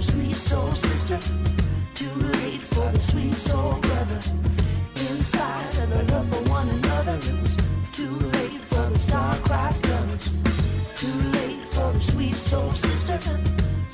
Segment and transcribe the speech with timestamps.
[0.00, 1.18] the sweet soul sister.
[1.94, 4.20] Too late for the sweet soul brother.
[4.94, 7.56] In spite of their love for one another, it was
[7.92, 10.42] too late for the star-crossed lovers.
[10.96, 13.18] Too late for the sweet soul sister.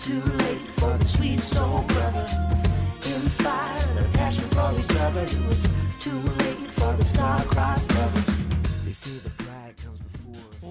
[0.05, 2.27] Too late for the sweet soul brother.
[3.03, 5.67] In spite of their passion for each other, it was
[5.99, 8.47] too late for the star-crossed lovers.
[8.85, 9.66] They say the before.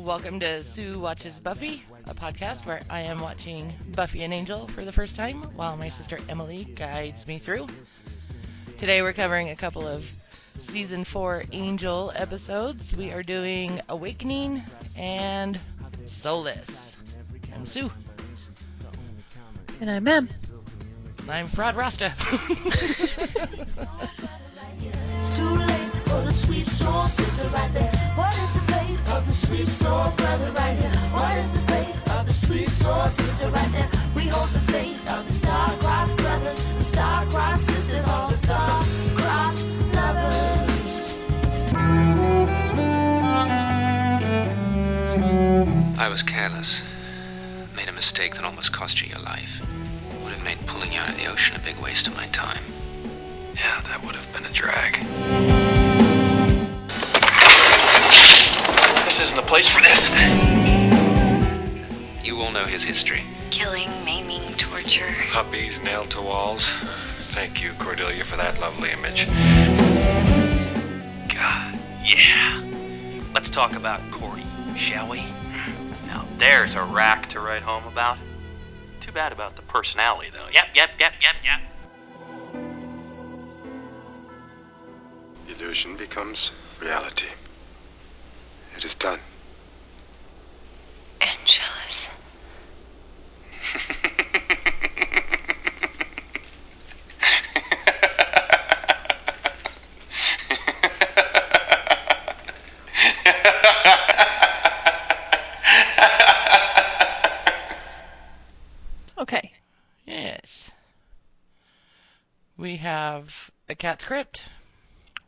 [0.05, 4.85] Welcome to Sue Watches Buffy, a podcast where I am watching Buffy and Angel for
[4.85, 7.65] the first time while my sister Emily guides me through.
[8.77, 10.05] Today we're covering a couple of
[10.59, 12.95] season 4 Angel episodes.
[12.95, 14.61] We are doing Awakening
[14.95, 15.59] and
[16.05, 16.95] Soulless.
[17.55, 17.89] I'm Sue.
[19.81, 20.29] And I'm Em.
[21.27, 22.13] I'm Fraud Rasta.
[24.77, 27.91] It's too late for the sweet soul sister right there.
[28.15, 30.91] What is the fate of the sweet soul brother right here?
[31.11, 33.89] What is the fate of the sweet soul sister right there?
[34.15, 40.35] We hold the fate of the star-crossed brothers, the star-crossed sisters, all the star-crossed lovers.
[45.97, 46.83] I was careless.
[47.75, 49.61] Made a mistake that almost cost you your life.
[50.23, 52.63] Would have made pulling you out of the ocean a big waste of my time.
[53.55, 56.14] Yeah, that would have been a drag.
[59.15, 60.09] This isn't the place for this.
[62.21, 63.23] You all know his history.
[63.49, 65.15] Killing, maiming, torture.
[65.31, 66.69] Puppies nailed to walls.
[67.31, 69.25] Thank you, Cordelia, for that lovely image.
[71.33, 72.61] God, yeah.
[73.33, 74.43] Let's talk about Corey,
[74.75, 75.23] shall we?
[76.07, 78.17] Now, there's a rack to write home about.
[78.99, 80.49] Too bad about the personality, though.
[80.51, 81.61] Yep, yep, yep, yep, yep.
[85.47, 87.27] Illusion becomes reality.
[88.77, 89.19] It is done.
[91.21, 92.09] Angelus.
[109.17, 109.53] Okay.
[110.05, 110.69] yes.
[112.57, 114.41] We have a cat script.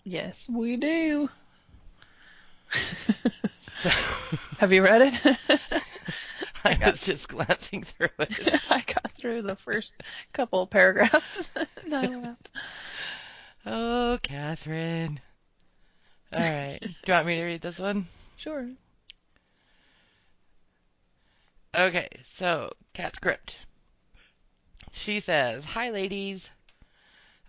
[0.03, 1.29] Yes, we do.
[2.71, 3.89] So
[4.57, 5.37] Have you read it?
[6.63, 8.65] I was just glancing through it.
[8.71, 9.93] I got through the first
[10.33, 11.47] couple of paragraphs.
[11.83, 12.49] and I left.
[13.65, 15.19] Oh, Catherine.
[16.33, 16.79] All right.
[16.81, 18.07] Do you want me to read this one?
[18.35, 18.67] Sure.
[21.75, 23.57] Okay, so cat script.
[24.91, 26.49] She says, "Hi, ladies."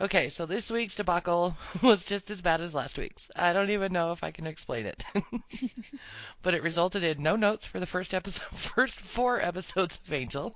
[0.01, 3.33] Okay, so this week's debacle was just as bad as last week's.
[3.35, 5.05] I don't even know if I can explain it,
[6.43, 10.55] but it resulted in no notes for the first episode, first four episodes of Angel,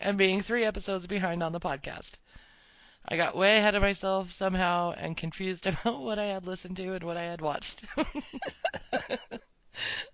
[0.00, 2.12] and being three episodes behind on the podcast.
[3.08, 6.94] I got way ahead of myself somehow and confused about what I had listened to
[6.94, 7.80] and what I had watched.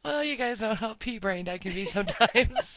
[0.03, 2.75] well, you guys know how pea-brained I can be sometimes.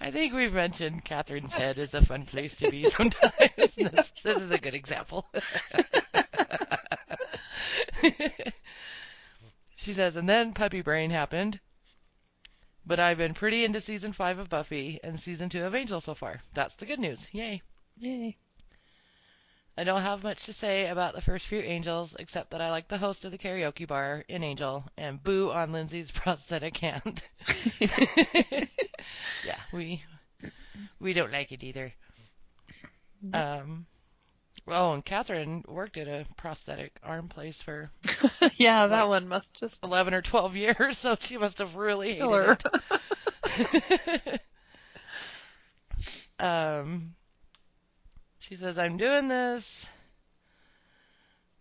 [0.00, 3.32] I think we've mentioned Catherine's head is a fun place to be sometimes.
[3.76, 5.26] this, this is a good example.
[9.76, 11.60] she says, and then Puppy Brain happened.
[12.84, 16.14] But I've been pretty into season five of Buffy and season two of Angel so
[16.14, 16.40] far.
[16.54, 17.26] That's the good news.
[17.32, 17.62] Yay.
[17.96, 18.36] Yay.
[19.78, 22.88] I don't have much to say about the first few Angels, except that I like
[22.88, 27.22] the host of the karaoke bar in Angel and boo on Lindsey's prosthetic hand.
[29.46, 30.02] Yeah, we
[31.00, 31.92] we don't like it either.
[33.32, 33.86] Um,
[34.68, 37.90] oh, and Catherine worked at a prosthetic arm place for
[38.56, 42.64] yeah, that one must just 11 or 12 years, so she must have really hated
[43.54, 44.40] it.
[46.40, 47.14] um,
[48.40, 49.86] she says, I'm doing this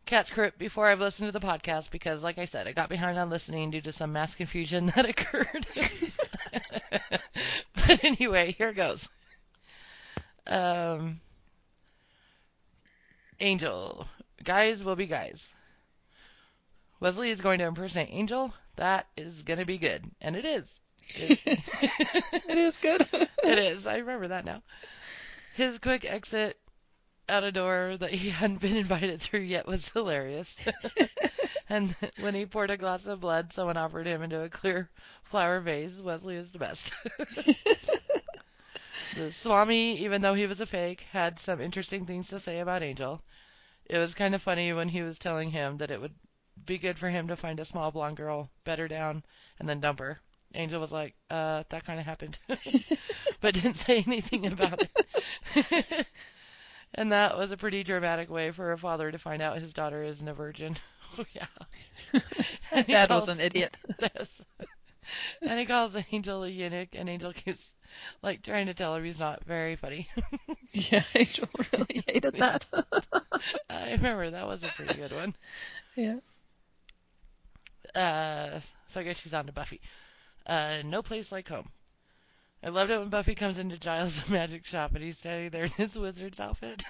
[0.05, 3.17] cat script before I've listened to the podcast because, like I said, I got behind
[3.17, 5.65] on listening due to some mass confusion that occurred.
[7.87, 9.07] But anyway, here it goes.
[10.47, 11.19] Um,
[13.39, 14.07] Angel.
[14.43, 15.49] Guys will be guys.
[16.99, 18.53] Wesley is going to impersonate Angel.
[18.77, 20.03] That is going to be good.
[20.21, 20.79] And it is.
[21.15, 21.41] It's-
[22.47, 23.07] it is good.
[23.43, 23.87] it is.
[23.87, 24.61] I remember that now.
[25.55, 26.57] His quick exit
[27.29, 30.57] out a door that he hadn't been invited through yet was hilarious.
[31.69, 34.89] And when he poured a glass of blood someone offered him into a clear
[35.23, 36.93] flower vase, Wesley is the best.
[39.15, 42.83] the Swami, even though he was a fake, had some interesting things to say about
[42.83, 43.21] Angel.
[43.85, 46.15] It was kind of funny when he was telling him that it would
[46.65, 49.23] be good for him to find a small blonde girl, bed her down,
[49.59, 50.19] and then dump her.
[50.53, 52.39] Angel was like, uh, that kind of happened,
[53.41, 54.81] but didn't say anything about
[55.55, 56.07] it.
[56.95, 60.03] And that was a pretty dramatic way for a father to find out his daughter
[60.03, 60.75] isn't a virgin.
[61.33, 61.47] yeah.
[62.71, 63.77] And Dad was an idiot.
[63.99, 64.41] Yes.
[65.41, 67.73] And he calls Angel a eunuch, and Angel keeps
[68.23, 70.09] like trying to tell him he's not very funny.
[70.73, 72.65] Yeah, Angel really hated that.
[73.69, 75.35] I remember that was a pretty good one.
[75.95, 76.17] yeah.
[77.93, 79.79] Uh, so I guess she's on to Buffy.
[80.47, 81.69] Uh, no place like home.
[82.65, 85.69] I loved it when Buffy comes into Giles' magic shop and he's standing there in
[85.69, 86.83] his wizard's outfit.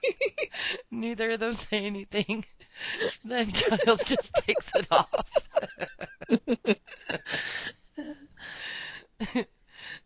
[0.90, 2.44] Neither of them say anything.
[3.24, 5.24] Then Giles just takes it off.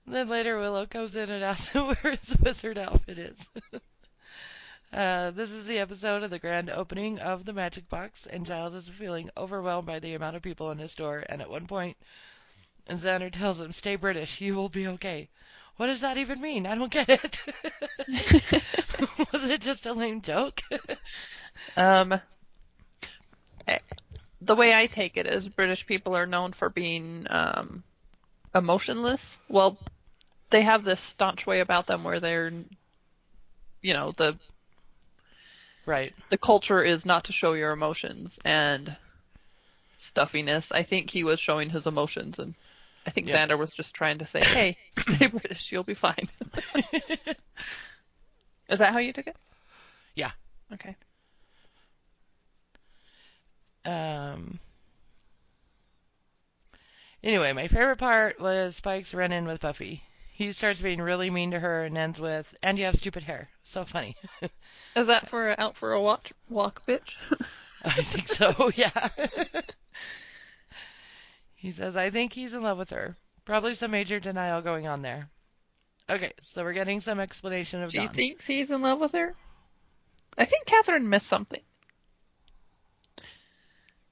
[0.06, 3.48] then later Willow comes in and asks him where his wizard outfit is.
[4.92, 8.74] Uh, this is the episode of the grand opening of the Magic Box, and Giles
[8.74, 11.24] is feeling overwhelmed by the amount of people in his store.
[11.26, 11.96] And at one point,
[12.88, 15.28] Xander tells him, "Stay British, you will be okay."
[15.76, 16.66] What does that even mean?
[16.66, 17.40] I don't get it.
[19.32, 20.62] Was it just a lame joke?
[21.76, 22.20] Um,
[23.68, 23.78] eh,
[24.40, 27.84] the way I take it is British people are known for being um,
[28.54, 29.38] emotionless.
[29.48, 29.78] Well,
[30.50, 32.52] they have this staunch way about them where they're,
[33.82, 34.36] you know, the
[35.86, 36.12] right.
[36.30, 38.96] the culture is not to show your emotions and
[39.96, 40.72] stuffiness.
[40.72, 42.54] I think he was showing his emotions, and
[43.08, 43.46] I think Yeah.
[43.46, 46.28] Xander was just trying to say, "Hey, stay British, you'll be fine."
[48.68, 49.36] is that how you took it?
[50.14, 50.32] Yeah.
[50.74, 50.94] Okay.
[53.86, 54.58] Um.
[57.24, 60.02] Anyway, my favorite part was Spike's run-in with Buffy.
[60.32, 63.48] He starts being really mean to her and ends with, "And you have stupid hair."
[63.64, 64.16] So funny.
[64.96, 67.14] Is that for out for a walk, walk, bitch?
[67.86, 69.08] I think so, yeah.
[71.58, 73.16] he says, I think he's in love with her.
[73.44, 75.28] Probably some major denial going on there.
[76.08, 77.96] Okay, so we're getting some explanation of that.
[77.96, 78.14] Do you Dawn.
[78.14, 79.34] think he's in love with her?
[80.38, 81.60] I think Catherine missed something.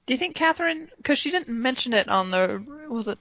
[0.05, 0.89] Do you think Catherine?
[0.97, 2.65] Because she didn't mention it on the.
[2.89, 3.19] Was it?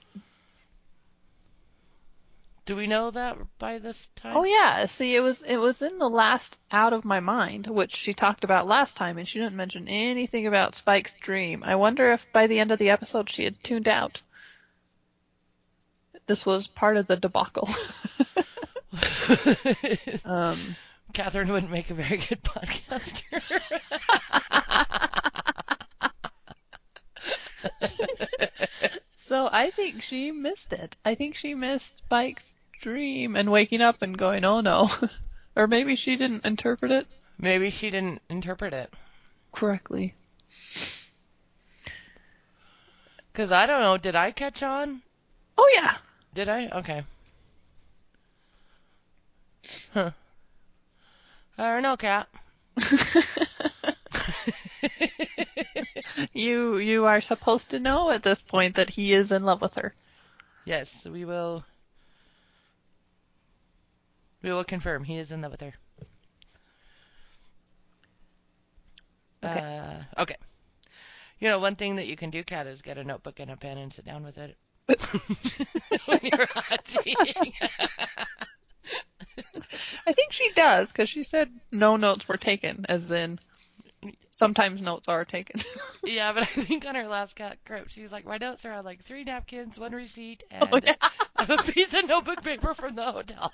[2.66, 4.36] Do we know that by this time?
[4.36, 4.86] Oh yeah.
[4.86, 8.44] See, it was it was in the last Out of My Mind, which she talked
[8.44, 11.62] about last time, and she didn't mention anything about Spike's dream.
[11.64, 14.20] I wonder if by the end of the episode she had tuned out.
[16.26, 17.68] This was part of the debacle.
[20.24, 20.76] um,
[21.12, 23.22] Catherine wouldn't make a very good podcaster.
[29.26, 30.94] So I think she missed it.
[31.04, 34.88] I think she missed Spike's dream and waking up and going, oh no.
[35.56, 38.94] or maybe she didn't interpret it Maybe she didn't interpret it.
[39.50, 40.14] correctly.
[43.32, 45.02] Because I don't know, did I catch on?
[45.58, 45.96] Oh yeah.
[46.32, 46.68] Did I?
[46.68, 47.02] Okay.
[49.92, 50.12] Huh.
[51.58, 52.28] I don't know, Cat.
[56.32, 59.74] you you are supposed to know at this point that he is in love with
[59.76, 59.94] her.
[60.64, 61.64] Yes, we will.
[64.42, 65.74] We will confirm he is in love with her.
[69.44, 69.60] Okay.
[69.60, 70.36] Uh, okay.
[71.38, 73.56] You know, one thing that you can do, Kat, is get a notebook and a
[73.56, 74.56] pen and sit down with it
[76.06, 77.14] when you're hunting.
[80.06, 83.38] I think she does because she said no notes were taken, as in
[84.30, 85.60] sometimes notes are taken.
[86.04, 88.84] yeah, but I think on her last cat grip, she's like, my notes are on
[88.84, 90.94] like three napkins, one receipt, and Oh, yeah.
[91.36, 93.52] a piece of notebook paper from the hotel.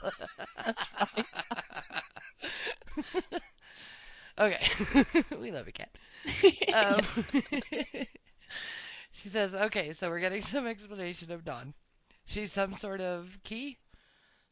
[4.38, 4.68] okay.
[5.40, 5.90] we love a cat.
[6.72, 7.00] Um,
[9.12, 11.74] she says, okay, so we're getting some explanation of Dawn.
[12.24, 13.78] She's some sort of key.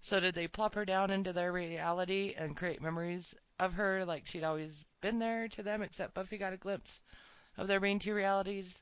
[0.03, 4.27] So did they plop her down into their reality and create memories of her like
[4.27, 7.01] she'd always been there to them, except Buffy got a glimpse
[7.57, 8.81] of there being two realities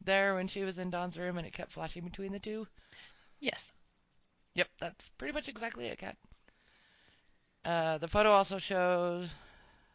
[0.00, 2.66] there when she was in Dawn's room and it kept flashing between the two?
[3.40, 3.70] yes.
[4.54, 6.16] Yep, that's pretty much exactly it, Kat.
[7.64, 9.28] Uh, the photo also shows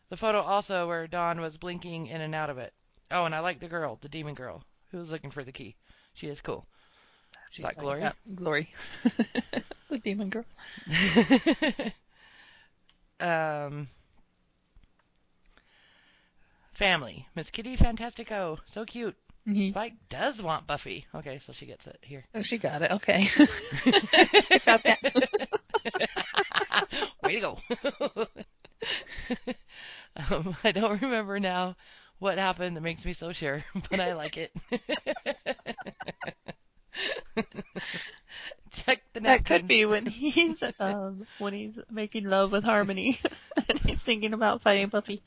[0.10, 2.74] the photo also where Dawn was blinking in and out of it.
[3.10, 5.76] Oh, and I like the girl, the demon girl, who was looking for the key.
[6.14, 6.68] She is cool.
[7.52, 8.02] She's like, Glory?
[8.02, 8.74] "Yeah, Glory.
[9.90, 10.46] the demon girl.
[13.20, 13.88] um,
[16.80, 17.28] family.
[17.36, 18.58] Miss Kitty Fantastico.
[18.66, 19.16] So cute.
[19.46, 19.68] Mhm.
[19.70, 21.06] Spike does want Buffy.
[21.14, 22.24] Okay, so she gets it here.
[22.34, 22.92] Oh, she got it.
[22.92, 23.26] Okay.
[24.66, 24.82] Job.
[27.24, 27.58] Way to go.
[30.32, 31.76] um, I don't remember now
[32.20, 34.52] what happened that makes me so sure, but I like it.
[38.86, 43.20] Check the That could be when he's um when he's making love with Harmony
[43.70, 45.22] and he's thinking about fighting Buffy.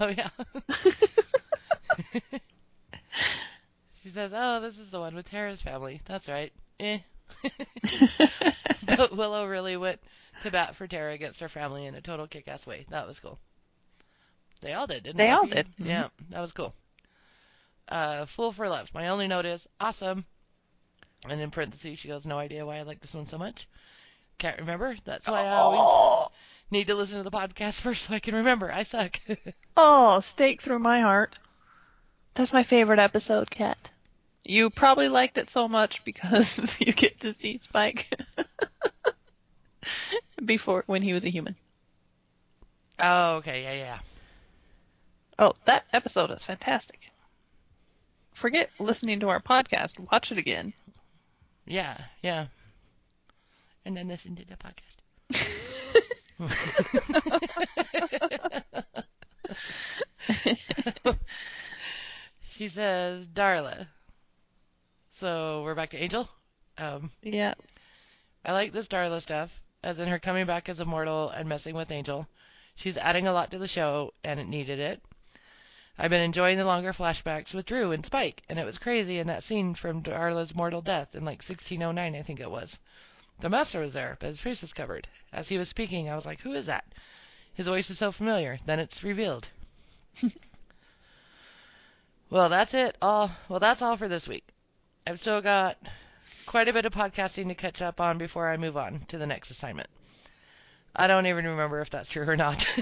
[0.00, 0.30] Oh yeah.
[4.02, 6.00] she says, "Oh, this is the one with Tara's family.
[6.06, 6.98] That's right." Eh.
[8.86, 10.00] but Willow really went
[10.42, 12.84] to bat for Tara against her family in a total kick-ass way.
[12.90, 13.38] That was cool.
[14.60, 15.54] They all did, didn't They all Buffy?
[15.54, 15.68] did.
[15.78, 16.74] Yeah, that was cool.
[17.88, 18.90] Uh, Fool for Love.
[18.94, 20.24] My only note is awesome.
[21.28, 23.66] And in parentheses, she goes, "No idea why I like this one so much.
[24.38, 24.96] Can't remember.
[25.04, 26.28] That's why I always
[26.70, 28.70] need to listen to the podcast first so I can remember.
[28.70, 29.20] I suck."
[29.76, 31.36] oh, stake through my heart.
[32.34, 33.90] That's my favorite episode, Cat.
[34.44, 38.14] You probably liked it so much because you get to see Spike
[40.44, 41.56] before when he was a human.
[42.98, 43.98] oh, okay, yeah, yeah.
[45.38, 47.00] Oh, that episode is fantastic.
[48.34, 49.98] Forget listening to our podcast.
[50.10, 50.74] Watch it again.
[51.66, 52.46] Yeah, yeah.
[53.84, 54.96] And then listen to the podcast.
[62.50, 63.88] she says, Darla.
[65.10, 66.28] So we're back to Angel.
[66.76, 67.54] Um, yeah.
[68.44, 71.74] I like this Darla stuff, as in her coming back as a mortal and messing
[71.74, 72.26] with Angel.
[72.74, 75.00] She's adding a lot to the show, and it needed it.
[75.96, 79.28] I've been enjoying the longer flashbacks with Dru and Spike, and it was crazy in
[79.28, 82.78] that scene from Darla's mortal death in like 1609, I think it was.
[83.40, 85.06] The master was there, but his face was covered.
[85.32, 86.84] As he was speaking, I was like, who is that?
[87.54, 88.58] His voice is so familiar.
[88.66, 89.48] Then it's revealed.
[92.30, 92.96] well, that's it.
[93.00, 94.44] All well, that's all for this week.
[95.06, 95.78] I've still got
[96.46, 99.26] quite a bit of podcasting to catch up on before I move on to the
[99.26, 99.88] next assignment.
[100.96, 102.66] I don't even remember if that's true or not.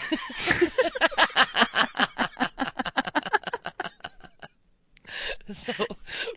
[5.56, 5.72] so,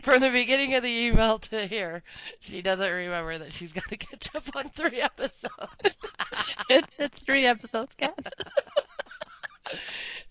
[0.02, 2.04] from the beginning of the email to here,
[2.40, 5.98] she doesn't remember that she's got to catch up on three episodes.
[6.70, 8.18] It's it's three episodes, Cat.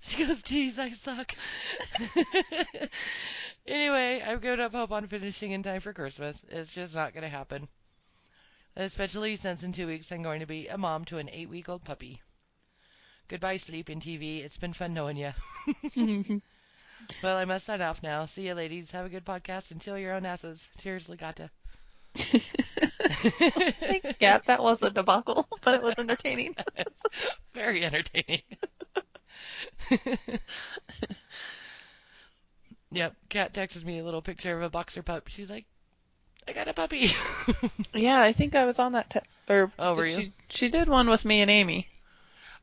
[0.01, 1.35] She goes, geez, I suck.
[3.67, 6.45] anyway, I've given up hope on finishing in time for Christmas.
[6.51, 7.69] It's just not going to happen.
[8.77, 11.69] Especially since in two weeks I'm going to be a mom to an eight week
[11.69, 12.21] old puppy.
[13.29, 14.45] Goodbye, sleep and TV.
[14.45, 16.43] It's been fun knowing you.
[17.23, 18.27] Well, I must sign off now.
[18.27, 18.91] See you, ladies.
[18.93, 20.67] Have a good podcast and chill your own asses.
[20.79, 21.51] Cheers, Legata.
[22.15, 24.45] Thanks, Cat.
[24.47, 26.55] That was a debacle, but it was entertaining.
[27.55, 28.43] Very entertaining.
[32.91, 35.29] yep, Kat texted me a little picture of a boxer pup.
[35.29, 35.65] She's like,
[36.47, 37.11] I got a puppy.
[37.95, 39.43] Yeah, I think I was on that text.
[39.49, 40.15] Or Oh, were you?
[40.15, 41.89] She, she did one with me and Amy.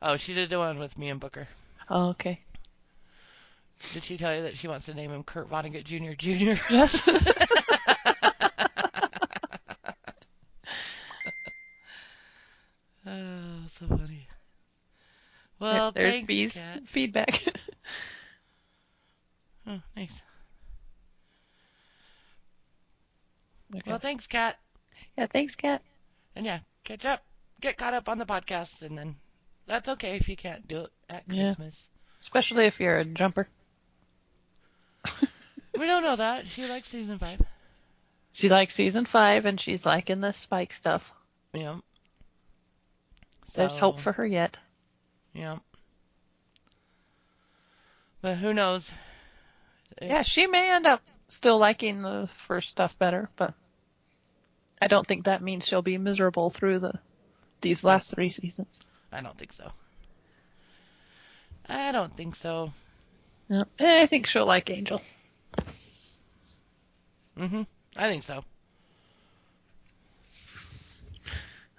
[0.00, 1.48] oh, she did the one with me and Booker.
[1.90, 2.40] Oh, okay.
[3.92, 6.12] Did she tell you that she wants to name him Kurt Vonnegut Jr.
[6.16, 6.62] Jr.?
[6.72, 7.02] Yes.
[13.06, 14.28] oh, so funny.
[15.58, 16.82] Well, There's thanks, B's Kat.
[16.86, 17.42] feedback.
[19.64, 20.20] Oh, nice.
[23.72, 23.82] Okay.
[23.88, 24.58] Well, thanks, Kat.
[25.16, 25.82] yeah, thanks, Cat.
[26.34, 27.22] And yeah, catch up,
[27.60, 29.14] get caught up on the podcast, and then
[29.68, 31.54] that's okay if you can't do it at Yeah.
[31.54, 31.88] Christmas.
[32.20, 33.46] Especially if you're a jumper.
[35.78, 36.46] We don't know that.
[36.46, 37.40] She likes season five.
[38.32, 41.12] She likes season five and she's liking the Spike stuff.
[41.52, 41.78] Yeah.
[43.54, 44.58] There's hope for her yet.
[45.34, 45.58] Yeah.
[48.22, 48.90] But who knows?
[50.00, 53.54] Yeah, she may end up still liking the first stuff better, but
[54.80, 56.98] I don't think that means she'll be miserable through the
[57.60, 58.80] these last three seasons.
[59.12, 59.70] I don't think so.
[61.68, 62.72] I don't think so.
[63.48, 65.00] No, I think she'll like Angel.
[67.36, 67.66] Mhm.
[67.96, 68.44] I think so.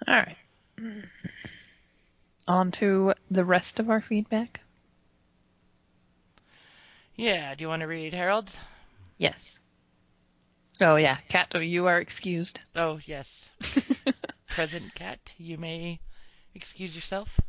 [0.06, 0.36] All right.
[2.48, 4.60] On to the rest of our feedback.
[7.16, 7.54] Yeah.
[7.54, 8.56] Do you want to read Harold's?
[9.18, 9.58] Yes.
[10.80, 12.60] Oh yeah, Kato, you are excused.
[12.74, 13.48] Oh yes.
[14.48, 16.00] Present cat, you may
[16.54, 17.40] excuse yourself.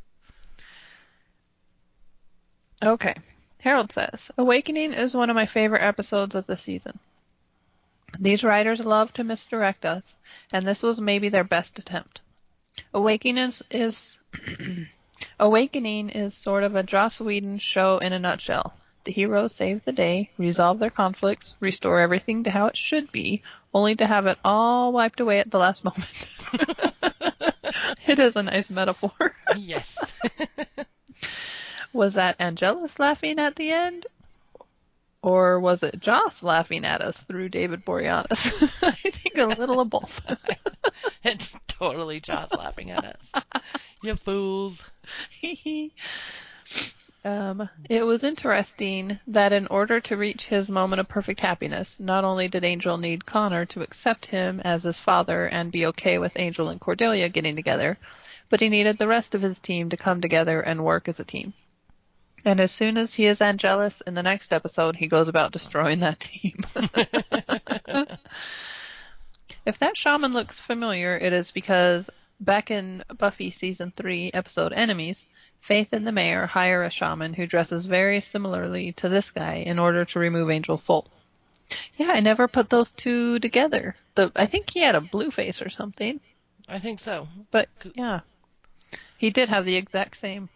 [2.83, 3.15] Okay.
[3.59, 6.99] Harold says, Awakening is one of my favorite episodes of the season.
[8.19, 10.15] These writers love to misdirect us,
[10.51, 12.21] and this was maybe their best attempt.
[12.93, 14.17] Awakening is,
[15.39, 18.73] Awakening is sort of a Joss Whedon show in a nutshell.
[19.05, 23.43] The heroes save the day, resolve their conflicts, restore everything to how it should be,
[23.73, 26.37] only to have it all wiped away at the last moment.
[28.07, 29.11] it is a nice metaphor.
[29.55, 30.13] Yes.
[31.93, 34.05] Was that Angelus laughing at the end?
[35.25, 38.61] Or was it Joss laughing at us through David Boreanaz?
[38.83, 40.21] I think a little of both.
[41.23, 43.31] It's totally Joss laughing at us.
[44.03, 44.83] You fools.
[47.25, 52.23] um, it was interesting that in order to reach his moment of perfect happiness, not
[52.23, 56.37] only did Angel need Connor to accept him as his father and be okay with
[56.37, 57.97] Angel and Cordelia getting together,
[58.49, 61.25] but he needed the rest of his team to come together and work as a
[61.25, 61.55] team.
[62.45, 66.01] And as soon as he is Angelus in the next episode, he goes about destroying
[66.01, 66.59] that team.
[69.65, 72.07] if that shaman looks familiar, it is because
[72.39, 75.27] back in Buffy season 3, episode Enemies,
[75.59, 79.79] Faith and the mayor hire a shaman who dresses very similarly to this guy in
[79.79, 81.07] order to remove Angel's soul.
[81.97, 83.95] Yeah, I never put those two together.
[84.13, 86.19] The I think he had a blue face or something,
[86.69, 87.27] I think so.
[87.49, 88.19] but yeah.
[89.17, 90.49] He did have the exact same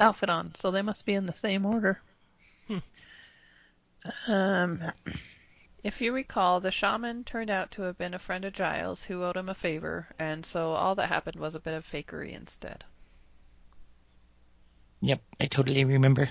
[0.00, 2.00] outfit on, so they must be in the same order.
[4.26, 4.82] Um,
[5.84, 9.24] if you recall, the shaman turned out to have been a friend of Giles who
[9.24, 12.84] owed him a favor, and so all that happened was a bit of fakery instead.
[15.00, 16.30] Yep, I totally remember.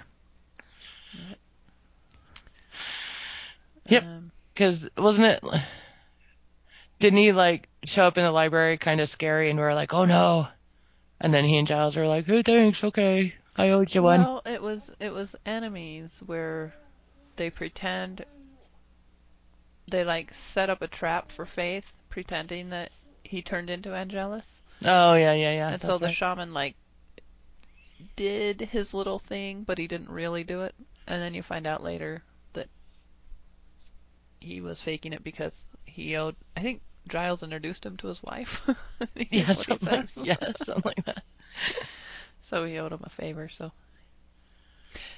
[3.88, 4.03] Yep.
[4.03, 5.62] Um, Because wasn't it?
[7.00, 9.93] Didn't he like show up in the library kind of scary and we are like,
[9.93, 10.47] oh no.
[11.21, 13.33] And then he and Giles were like, oh thanks, okay.
[13.57, 14.21] I owed you one.
[14.21, 16.73] well, it was it was enemies where
[17.37, 18.25] they pretend
[19.89, 22.91] they like set up a trap for Faith, pretending that
[23.23, 24.61] he turned into Angelus.
[24.85, 25.69] Oh yeah, yeah, yeah.
[25.69, 26.15] and so the right.
[26.15, 26.75] shaman like
[28.15, 30.75] did his little thing, but he didn't really do it.
[31.07, 32.21] And then you find out later
[32.53, 32.67] that
[34.39, 36.35] he was faking it because he owed.
[36.55, 38.67] I think Giles introduced him to his wife.
[39.29, 41.23] Yeah, that's what he something like, yeah, something like that.
[42.49, 43.49] So he owed him a favor.
[43.49, 43.73] So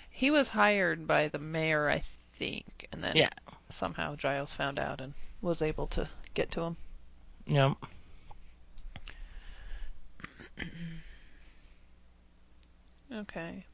[0.10, 2.02] he was hired by the mayor, I
[2.34, 3.30] think, and then Yeah.
[3.70, 6.78] somehow Giles found out and was able to get to him.
[7.46, 7.78] Yep.
[13.12, 13.66] Okay.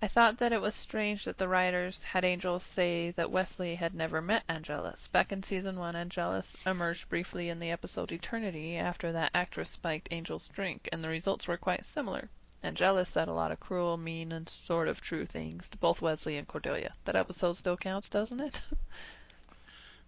[0.00, 3.96] I thought that it was strange that the writers had Angel say that Wesley had
[3.96, 5.08] never met Angelus.
[5.08, 10.12] Back in season one, Angelus emerged briefly in the episode Eternity after that actress spiked
[10.12, 12.28] Angel's drink, and the results were quite similar.
[12.62, 16.36] Angelus said a lot of cruel, mean, and sort of true things to both Wesley
[16.36, 16.92] and Cordelia.
[17.04, 18.62] That episode still counts, doesn't it?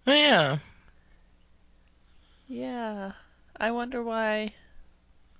[0.06, 0.58] Oh, yeah.
[2.46, 3.12] yeah.
[3.56, 4.54] I wonder why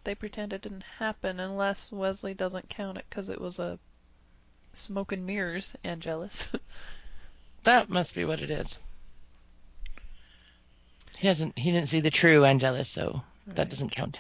[0.03, 3.79] they pretend it didn't happen unless Wesley doesn't count it because it was a
[4.73, 6.49] smoke and mirrors Angelus.
[7.65, 8.79] That must be what it is.
[11.19, 11.59] He doesn't.
[11.59, 14.19] He didn't see the true Angelus, so that doesn't count.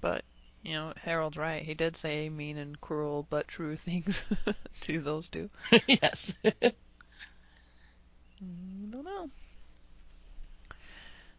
[0.00, 0.24] But,
[0.62, 1.62] you know, Harold's right.
[1.62, 4.24] He did say mean and cruel but true things
[4.80, 5.50] to those two.
[5.86, 6.32] yes.
[6.44, 6.72] Mm,
[8.42, 9.30] I don't know.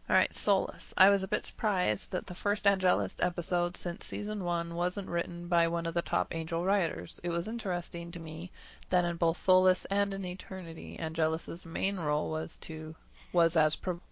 [0.06, 0.92] Alright, Soulless.
[0.98, 5.48] I was a bit surprised that the first Angelus episode since season one wasn't written
[5.48, 7.18] by one of the top Angel writers.
[7.22, 8.52] It was interesting to me
[8.90, 12.94] that in both Soulless and in Eternity, Angelus's main role was to
[13.32, 14.02] was as pro-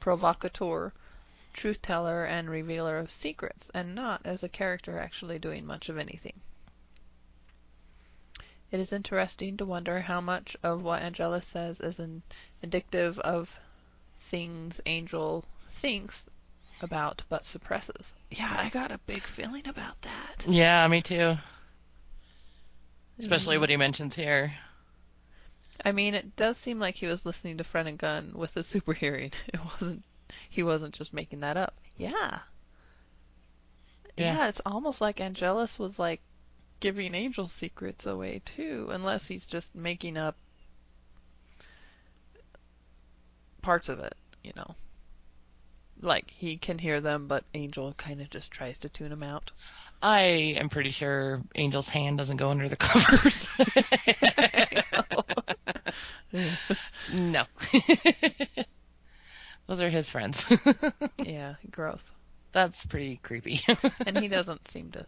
[0.00, 0.94] provocateur,
[1.52, 5.98] truth teller, and revealer of secrets, and not as a character actually doing much of
[5.98, 6.40] anything.
[8.70, 12.22] It is interesting to wonder how much of what Angelus says is in,
[12.62, 13.60] indicative of
[14.28, 16.28] things Angel thinks
[16.80, 18.14] about but suppresses.
[18.30, 20.44] Yeah, I got a big feeling about that.
[20.46, 21.14] yeah, me too.
[21.14, 21.40] Mm.
[23.18, 24.52] Especially what he mentions here.
[25.84, 28.62] I mean, it does seem like he was listening to Fred and Gunn with the
[28.62, 29.32] super hearing.
[29.52, 30.02] It wasn't.
[30.50, 31.74] He wasn't just making that up.
[31.96, 32.40] Yeah.
[34.16, 34.34] Yeah.
[34.34, 36.20] Yeah, it's almost like Angelus was like
[36.80, 40.36] giving Angel secrets away too, unless he's just making up
[43.68, 44.74] parts of it, you know.
[46.00, 49.52] Like he can hear them, but Angel kind of just tries to tune him out.
[50.00, 50.20] I
[50.56, 53.46] am pretty sure Angel's hand doesn't go under the covers.
[57.12, 57.44] no.
[59.66, 60.46] Those are his friends.
[61.22, 62.10] yeah, gross.
[62.52, 63.60] That's pretty creepy.
[64.06, 65.04] And he doesn't seem to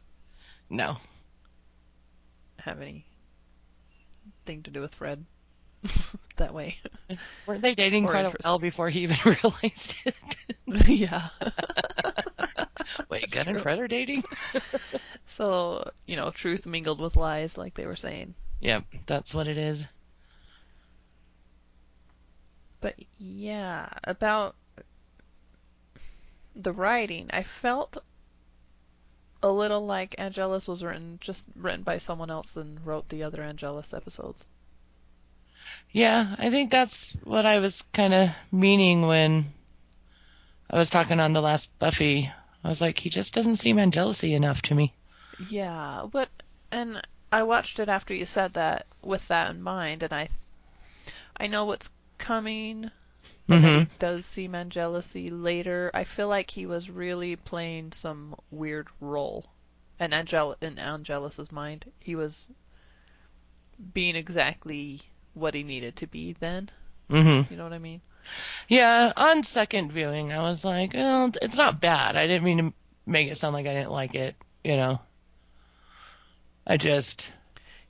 [0.68, 0.98] no.
[2.58, 3.06] have any
[4.44, 5.24] thing to do with Fred
[6.36, 6.76] that way.
[7.46, 10.14] Weren't they dating Or quite a while before he even realized it?
[10.88, 11.28] yeah.
[13.08, 13.60] Wait, Gunn and.
[13.60, 14.22] Fred are dating?
[15.26, 18.34] So, you know, truth mingled with lies, like they were saying.
[18.60, 19.86] Yep, that's what it is.
[22.82, 24.54] But yeah, about
[26.54, 27.96] the writing, I felt
[29.42, 33.40] a little like Angelus was written just written by someone else and wrote the other
[33.42, 34.46] Angelus episodes.
[35.92, 39.52] Yeah, I think that's what I was kind of meaning when
[40.70, 42.32] I was talking on the last Buffy.
[42.64, 44.94] I was like, he just doesn't seem Angelusy enough to me.
[45.38, 46.28] Yeah, but
[46.70, 47.00] and
[47.32, 50.28] I watched it after you said that with that in mind, and I
[51.36, 52.90] I know what's coming.
[53.50, 55.90] And that hmm he does seem Angelusy later.
[55.94, 59.46] I feel like he was really playing some weird role.
[59.98, 62.48] And Angel in Angelus's mind, he was
[63.92, 65.00] being exactly
[65.34, 66.70] what he needed to be then.
[67.08, 68.00] hmm You know what I mean?
[68.68, 72.16] Yeah, on second viewing, I was like, well, it's not bad.
[72.16, 72.72] I didn't mean to
[73.06, 75.00] make it sound like I didn't like it, you know.
[76.66, 77.28] I just,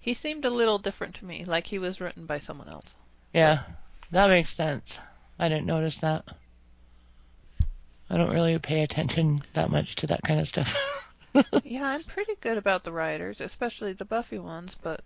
[0.00, 2.96] He seemed a little different to me, like he was written by someone else.
[3.32, 3.64] yeah,
[4.10, 4.98] that makes sense.
[5.38, 6.24] I didn't notice that.
[8.10, 10.76] I don't really pay attention that much to that kind of stuff.
[11.62, 15.02] yeah, I'm pretty good about the writers, especially the Buffy ones, but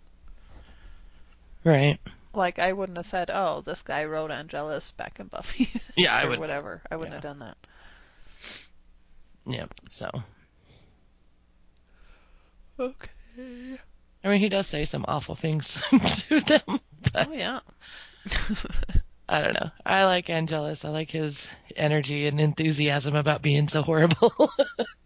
[1.63, 1.99] right.
[2.35, 6.25] Like I wouldn't have said, "Oh, this guy wrote Angelus back in Buffy." Yeah, I
[6.25, 6.39] would.
[6.39, 6.81] whatever.
[6.91, 7.29] I wouldn't yeah.
[7.29, 7.57] have done that.
[9.45, 9.73] Yep.
[9.89, 10.09] So,
[12.79, 13.09] Okay.
[14.23, 15.81] I mean, he does say some awful things
[16.29, 16.79] to them,
[17.13, 17.59] but Oh yeah.
[19.29, 19.71] I don't know.
[19.85, 20.83] I like Angelus.
[20.85, 24.33] I like his energy and enthusiasm about being so horrible.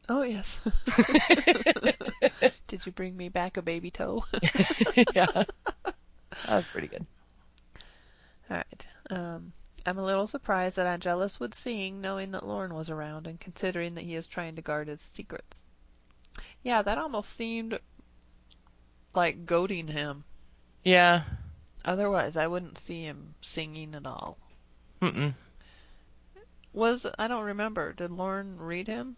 [0.09, 0.59] oh yes.
[2.67, 4.23] Did you bring me back a baby toe?
[5.13, 5.43] yeah.
[6.45, 7.05] That was pretty good.
[8.49, 8.87] All right.
[9.09, 9.53] Um,
[9.85, 13.95] I'm a little surprised that Angelus would sing, knowing that Lorne was around, and considering
[13.95, 15.63] that he is trying to guard his secrets.
[16.63, 17.79] Yeah, that almost seemed
[19.13, 20.23] like goading him.
[20.83, 21.23] Yeah.
[21.85, 24.37] Otherwise, I wouldn't see him singing at all.
[25.01, 25.33] Mm-mm.
[26.73, 27.93] Was I don't remember.
[27.93, 29.15] Did Lorne read him?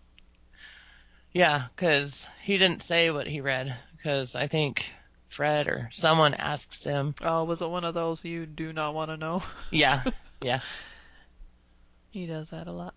[1.34, 3.76] Yeah, because he didn't say what he read.
[3.98, 4.86] Because I think
[5.32, 7.16] Fred or someone asks him.
[7.22, 9.42] Oh, was it one of those you do not want to know?
[9.72, 10.04] Yeah.
[10.42, 10.60] Yeah.
[12.12, 12.94] He does that a lot.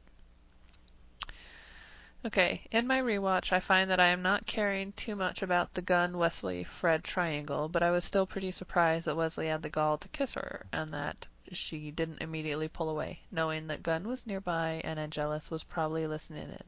[2.24, 5.82] Okay, in my rewatch, I find that I am not caring too much about the
[5.82, 9.98] Gunn Wesley Fred triangle, but I was still pretty surprised that Wesley had the gall
[9.98, 14.80] to kiss her and that she didn't immediately pull away, knowing that Gunn was nearby
[14.82, 16.64] and Angelus was probably listening in.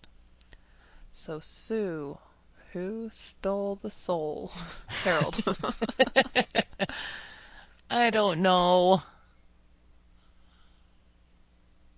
[1.11, 2.19] So, Sue,
[2.77, 4.53] who stole the soul?
[4.89, 5.43] Harold.
[7.91, 9.01] I don't know.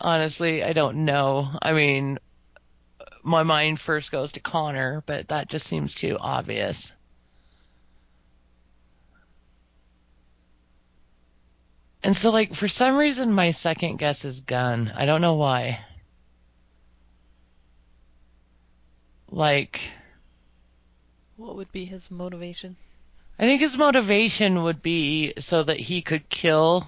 [0.01, 1.49] Honestly, I don't know.
[1.61, 2.21] I mean,
[3.25, 6.93] my mind first goes to Connor, but that just seems too obvious.
[12.05, 14.93] And so, like, for some reason, my second guess is Gunn.
[14.95, 15.85] I don't know why.
[19.29, 19.81] Like,
[21.39, 22.77] what would be his motivation?
[23.39, 26.87] I think his motivation would be so that he could kill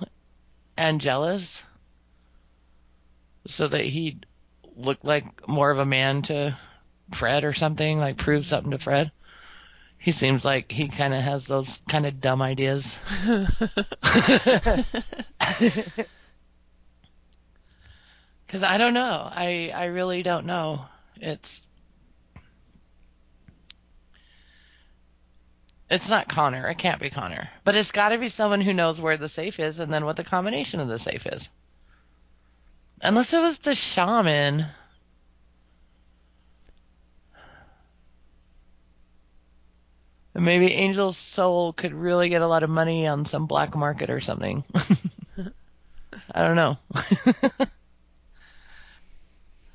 [0.76, 1.62] Angelus,
[3.46, 4.26] so that he'd
[4.76, 6.58] look like more of a man to
[7.14, 9.12] Fred or something, like prove something to Fred.
[9.98, 12.98] He seems like he kind of has those kind of dumb ideas.
[18.50, 19.28] Because I don't know.
[19.30, 20.84] I I really don't know.
[21.14, 21.64] It's
[25.90, 26.68] it's not Connor.
[26.68, 27.50] It can't be Connor.
[27.64, 30.16] But it's got to be someone who knows where the safe is and then what
[30.16, 31.48] the combination of the safe is.
[33.02, 34.66] Unless it was the shaman.
[40.34, 44.10] And Maybe Angel's soul could really get a lot of money on some black market
[44.10, 44.62] or something.
[46.32, 46.76] I don't know.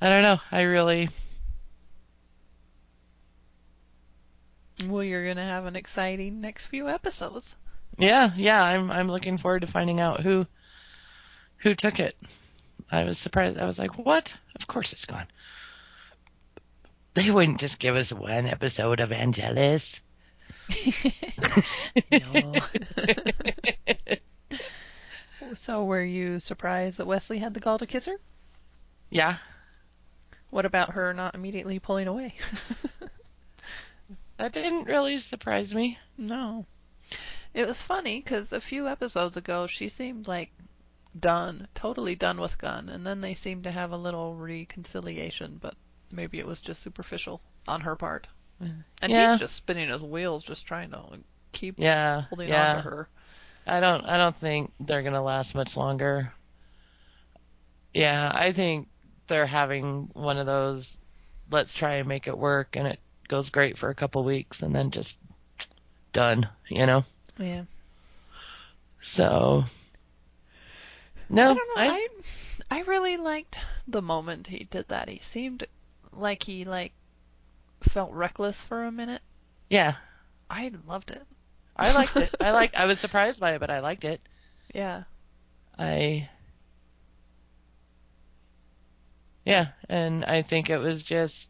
[0.02, 0.40] I don't know.
[0.52, 1.10] I really.
[4.84, 7.56] Well, you're gonna have an exciting next few episodes.
[7.98, 8.62] Yeah, yeah.
[8.62, 10.46] I'm I'm looking forward to finding out who
[11.58, 12.16] who took it.
[12.92, 13.58] I was surprised.
[13.58, 14.34] I was like, what?
[14.56, 15.28] Of course it's gone.
[17.16, 20.00] They wouldn't just give us one episode of Angelus.
[25.56, 28.18] So, were you surprised that Wesley had the gall to kiss her?
[29.10, 29.38] Yeah,
[30.50, 32.34] What about her not immediately pulling away?
[34.38, 35.98] that didn't really surprise me.
[36.18, 36.66] no.
[37.54, 40.52] It was funny because a few episodes ago she seemed like
[41.20, 45.76] done, totally done with Gunn, and then they seemed to have a little reconciliation, but
[46.12, 48.28] maybe it was just superficial on her part.
[48.62, 48.84] Mm.
[49.02, 49.32] And Yeah.
[49.32, 52.72] he's just spinning his wheels, just trying to keep Yeah, holding yeah.
[52.72, 53.10] on to her.
[53.68, 54.06] I don't.
[54.06, 56.34] I don't think they're gonna last much longer.
[57.94, 58.90] Yeah, I think
[59.28, 61.00] they're having one of those.
[61.50, 64.76] Let's try and make it work, and it goes great for a couple weeks and
[64.76, 65.18] then just
[66.14, 67.04] done, you know.
[67.38, 67.64] Yeah.
[69.02, 69.66] So
[71.30, 71.74] no, I don't know.
[71.78, 72.08] I,
[72.72, 73.58] I really liked
[73.88, 75.10] the moment he did that.
[75.10, 75.66] He seemed
[76.12, 76.94] like he like
[77.82, 79.22] felt reckless for a minute.
[79.70, 79.96] yeah,
[80.50, 81.24] I loved it.
[81.76, 82.34] I liked it.
[82.40, 82.76] I like.
[82.76, 84.22] I was surprised by it, but I liked it.
[84.74, 85.04] Yeah.
[85.80, 86.28] I
[89.46, 91.48] yeah, and I think it was just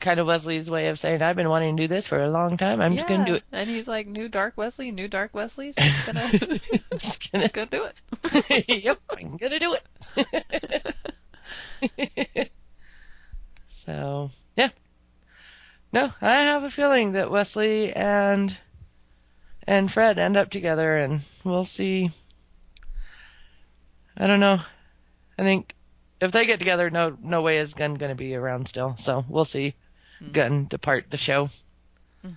[0.00, 2.56] kind of Wesley's way of saying I've been wanting to do this for a long
[2.56, 2.80] time.
[2.80, 3.44] I'm just gonna do it.
[3.52, 6.30] And he's like, new Dark Wesley, new Dark Wesley's just gonna
[6.92, 8.68] just gonna go do it.
[8.84, 9.76] yep, I'm gonna do
[10.16, 12.50] it.
[13.68, 14.70] so, yeah.
[15.92, 18.56] No, I have a feeling that Wesley and
[19.66, 22.10] and Fred end up together, and we'll see.
[24.16, 24.60] I don't know.
[25.38, 25.74] I think
[26.20, 28.96] if they get together, no no way is Gunn gonna be around still.
[28.98, 29.74] So we'll see
[30.24, 30.32] Hmm.
[30.32, 31.48] Gunn depart the show
[32.22, 32.32] Hmm.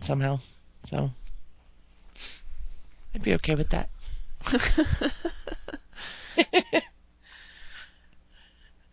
[0.00, 0.38] somehow.
[0.88, 1.10] So
[3.14, 3.88] I'd be okay with that.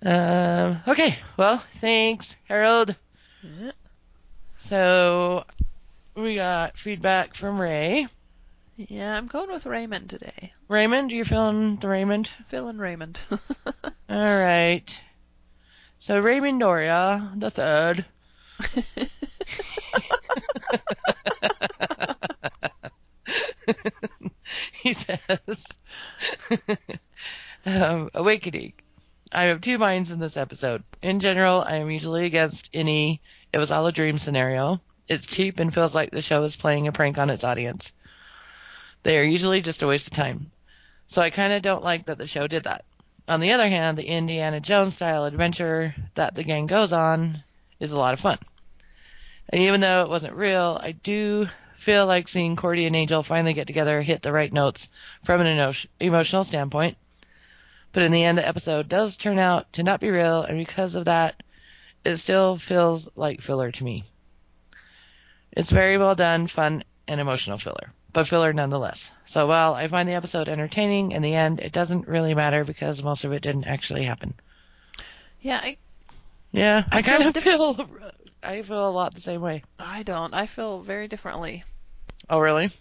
[0.04, 2.96] Um, okay, well, thanks, Harold.
[3.44, 3.72] Yeah.
[4.60, 5.44] So,
[6.16, 8.08] we got feedback from Ray.
[8.78, 10.54] yeah, I'm going with Raymond today.
[10.68, 12.30] Raymond, you feeling the Raymond?
[12.52, 13.20] And Raymond.
[14.10, 15.02] All right.
[16.02, 18.06] So, Raymond Doria, the third.
[24.82, 25.78] he says,
[27.68, 28.74] um, Awakening.
[29.32, 30.84] I have two minds in this episode.
[31.04, 33.22] In general, I am usually against any
[33.54, 34.82] it was all a dream scenario.
[35.08, 37.92] It's cheap and feels like the show is playing a prank on its audience.
[39.04, 40.50] They are usually just a waste of time.
[41.06, 42.86] So I kind of don't like that the show did that.
[43.28, 47.44] On the other hand, the Indiana Jones style adventure that the gang goes on
[47.80, 48.38] is a lot of fun.
[49.50, 53.54] And even though it wasn't real, I do feel like seeing Cordy and Angel finally
[53.54, 54.90] get together hit the right notes
[55.24, 56.98] from an emo- emotional standpoint.
[57.92, 60.96] But in the end, the episode does turn out to not be real, and because
[60.96, 61.42] of that,
[62.06, 64.04] it still feels like filler to me.
[65.52, 69.12] It's very well done, fun, and emotional filler, but filler nonetheless.
[69.26, 73.04] So while I find the episode entertaining, in the end, it doesn't really matter because
[73.04, 74.34] most of it didn't actually happen.
[75.42, 75.78] yeah, I,
[76.52, 77.90] Yeah, I, I kind feel of feel,
[78.44, 79.64] I feel a lot the same way.
[79.80, 80.34] I don't.
[80.34, 81.64] I feel very differently.
[82.30, 82.72] Oh, really?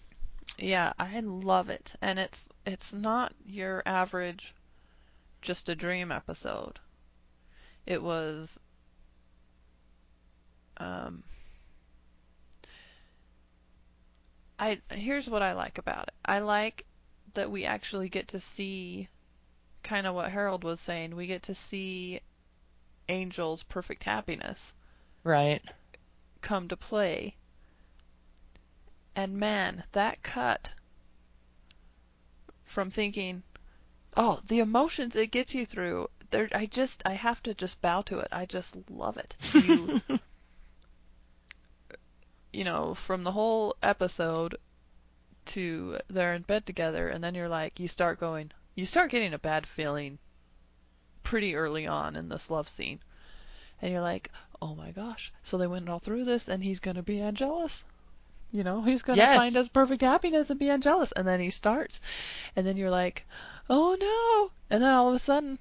[0.59, 4.55] Yeah, I love it, and it's it's not your average,
[5.43, 6.81] just a dream episode.
[7.87, 8.59] It was,
[10.79, 11.25] um,
[14.61, 16.15] I here's what I like about it.
[16.25, 16.85] I like
[17.35, 19.09] that we actually get to see,
[19.83, 21.17] kind of what Harold was saying.
[21.17, 22.21] We get to see
[23.09, 24.75] Angel's perfect happiness
[25.25, 25.63] Right.
[26.43, 27.37] come to play.
[29.17, 30.71] And man, that cut
[32.65, 33.43] from thinking,
[34.17, 38.03] oh, the emotions it gets you through, there I just I have to just bow
[38.03, 38.29] to it.
[38.31, 39.37] I just love it.
[39.55, 39.93] You
[42.53, 44.57] you know, from the whole episode
[45.47, 49.33] to they're in bed together and then you're like you start going you start getting
[49.35, 50.19] a bad feeling
[51.23, 53.01] pretty early on in this love scene.
[53.83, 55.33] And you're like, oh my gosh.
[55.43, 57.85] So they went all through this and he's going to be Angelus.
[58.53, 59.37] You know, he's going to Yes.
[59.37, 61.13] find his perfect happiness and be Angelus.
[61.13, 62.01] And then he starts.
[62.57, 63.25] And then you're like,
[63.69, 64.51] oh no.
[64.71, 65.59] And then all of a sudden,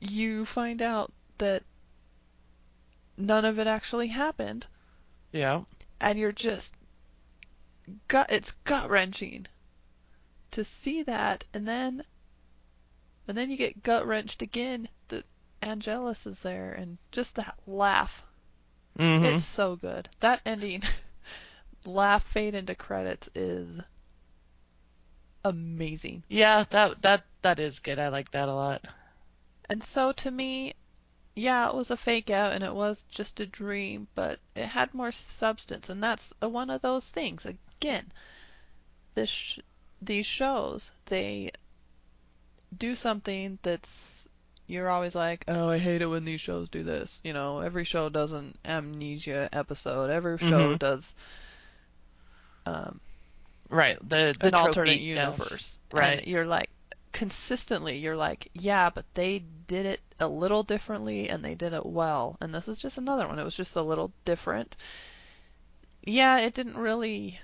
[0.00, 1.62] you find out that
[3.16, 4.66] none of it actually happened.
[5.32, 5.62] Yeah.
[6.00, 6.74] And you're just
[8.06, 9.46] gut it's gut wrenching
[10.50, 12.04] to see that and then
[13.26, 15.24] and then you get gut wrenched again that
[15.62, 18.22] Angelus is there and just that laugh
[18.96, 20.82] hmm it's so good that ending
[21.86, 23.80] laugh fade into credits is
[25.44, 27.98] amazing Yeah, that that that is good.
[27.98, 28.84] I like that a lot.
[29.70, 30.74] and so to me
[31.38, 34.92] yeah it was a fake out and it was just a dream but it had
[34.92, 38.04] more substance and that's one of those things again
[39.14, 39.58] this sh-
[40.02, 41.50] these shows they
[42.76, 44.26] do something that's
[44.66, 47.84] you're always like oh i hate it when these shows do this you know every
[47.84, 50.78] show does an amnesia episode every show Mhm.
[50.78, 51.14] does
[52.66, 53.00] um
[53.70, 53.98] Right.
[54.00, 55.38] The the an alternate stuff.
[55.38, 55.76] universe.
[55.92, 56.20] Right.
[56.20, 56.70] And you're like
[57.12, 61.86] consistently you're like, yeah, but they did it a little differently and they did it
[61.86, 62.36] well.
[62.40, 63.38] And this is just another one.
[63.38, 64.76] It was just a little different.
[66.02, 67.40] Yeah, it didn't really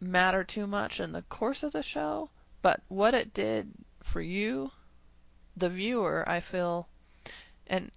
[0.00, 2.30] matter too much in the course of the show,
[2.62, 4.72] but what it did for you,
[5.56, 6.88] the viewer, I feel
[7.66, 7.90] and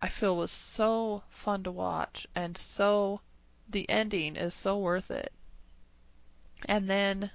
[0.00, 3.20] I feel was so fun to watch and so
[3.68, 5.32] the ending is so worth it.
[6.66, 7.30] And then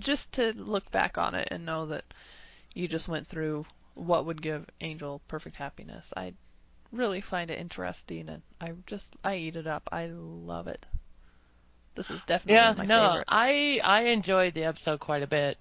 [0.00, 2.04] just to look back on it and know that
[2.74, 6.12] you just went through what would give Angel perfect happiness.
[6.16, 6.34] I
[6.92, 9.88] really find it interesting and I just I eat it up.
[9.92, 10.86] I love it.
[11.94, 12.88] This is definitely my favorite.
[12.88, 13.24] Yeah, no, favorite.
[13.28, 15.58] I I enjoyed the episode quite a bit.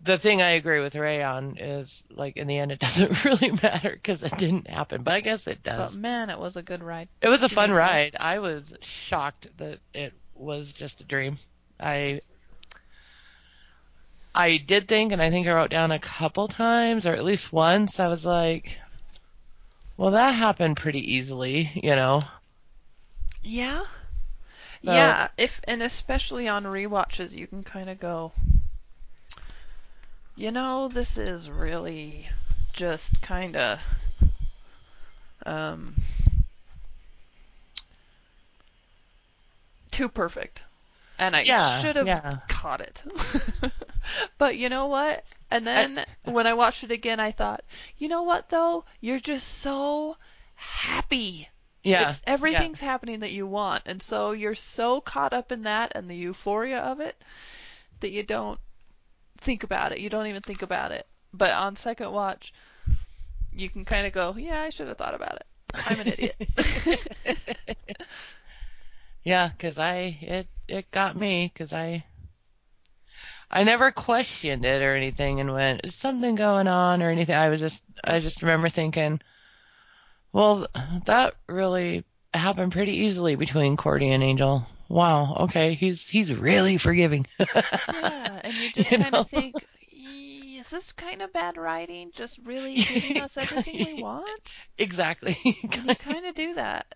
[0.00, 3.50] The thing I agree with Ray on is like in the end it doesn't really
[3.62, 5.94] matter because it didn't happen, but I guess it does.
[5.96, 7.08] But man, it was a good ride.
[7.20, 8.16] It was a fun ride.
[8.18, 11.36] I was shocked that it was just a dream.
[11.80, 12.20] I
[14.34, 17.52] I did think, and I think I wrote down a couple times, or at least
[17.52, 18.78] once, I was like,
[19.98, 22.22] well, that happened pretty easily, you know?
[23.42, 23.84] Yeah.
[24.68, 28.32] So, yeah, if and especially on rewatches, you can kind of go,
[30.36, 32.28] you know, this is really
[32.72, 33.80] just kind of
[35.46, 35.94] um
[39.90, 40.64] too perfect,
[41.18, 42.40] and I Yeah, should have yeah.
[42.48, 43.02] caught it.
[44.38, 45.24] but you know what?
[45.50, 47.64] And then when I watched it again, I thought,
[47.96, 48.84] you know what though?
[49.00, 50.16] You're just so
[50.54, 51.48] happy
[51.82, 52.16] Yeah.
[52.16, 56.08] it's everything's happening that you want, and so you're so caught up in that and
[56.10, 57.22] the euphoria of it
[58.00, 58.60] that you don't
[59.38, 59.98] think about it.
[60.00, 61.06] You don't even think about it.
[61.32, 62.52] But on second watch,
[63.52, 65.46] you can kind of go, "Yeah, I should have thought about it.
[65.84, 66.36] I'm an idiot."
[69.24, 72.04] yeah, because I it it got me because I
[73.50, 77.34] I never questioned it or anything and went is something going on or anything.
[77.34, 79.20] I was just I just remember thinking,
[80.32, 80.66] well,
[81.06, 82.04] that really
[82.34, 84.66] happened pretty easily between Cordy and Angel.
[84.88, 87.26] Wow, okay, he's he's really forgiving.
[87.38, 89.54] yeah, and you just You kind of think,
[89.92, 92.10] "Ee, "Is this kind of bad writing?
[92.12, 95.36] Just really giving us everything we want?" exactly.
[95.44, 96.94] You kind of do that.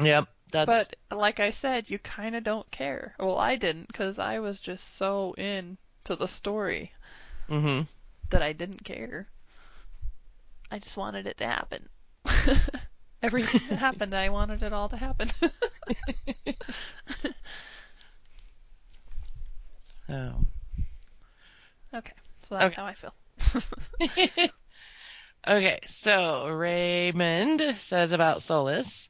[0.00, 3.16] Yep, that's But like I said, you kind of don't care.
[3.18, 6.92] Well, I didn't because I was just so in to the story
[7.48, 7.80] hmm
[8.30, 9.28] that I didn't care.
[10.70, 11.88] I just wanted it to happen.
[13.22, 15.30] Everything that happened, I wanted it all to happen.
[20.08, 20.46] Oh.
[21.94, 22.76] okay, so that's Okay.
[22.76, 23.14] how I feel.
[25.46, 29.08] okay, so Raymond says about Soulless.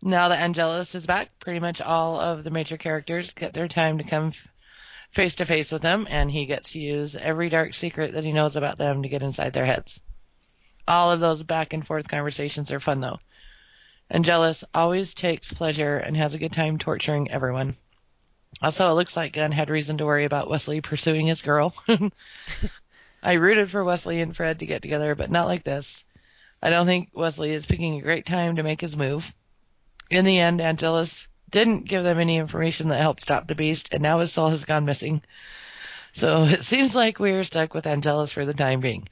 [0.00, 3.98] Now that Angelus is back, pretty much all of the major characters get their time
[3.98, 4.32] to come
[5.10, 8.32] face to face with him, and he gets to use every dark secret that he
[8.32, 10.00] knows about them to get inside their heads.
[10.86, 13.18] All of those back and forth conversations are fun, though.
[14.10, 17.74] Angelus always takes pleasure and has a good time torturing everyone.
[18.62, 21.74] Also, it looks like Gunn had reason to worry about Wesley pursuing his girl.
[23.22, 26.04] I rooted for Wesley and Fred to get together, but not like this.
[26.62, 29.32] I don't think Wesley is picking a great time to make his move.
[30.10, 34.02] In the end, Angelus didn't give them any information that helped stop the beast, and
[34.02, 35.22] now his soul has gone missing.
[36.12, 39.08] So it seems like we are stuck with Angelus for the time being.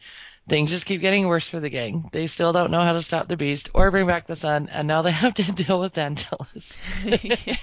[0.48, 2.08] Things just keep getting worse for the gang.
[2.12, 4.86] They still don't know how to stop the beast or bring back the sun, and
[4.86, 6.76] now they have to deal with Angelus.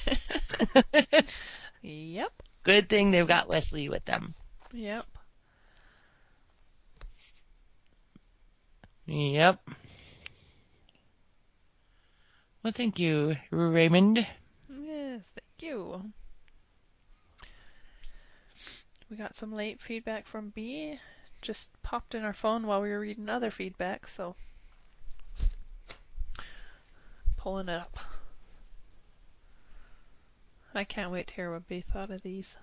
[1.81, 2.31] yep,
[2.63, 4.33] Good thing they've got Wesley with them.
[4.71, 5.05] yep.
[9.05, 9.59] Yep.
[12.63, 14.25] Well, thank you, Raymond.
[14.69, 16.13] Yes, thank you.
[19.09, 20.97] We got some late feedback from B.
[21.41, 24.37] Just popped in our phone while we were reading other feedback, so
[27.35, 27.99] pulling it up.
[30.73, 32.55] I can't wait to hear what B thought of these.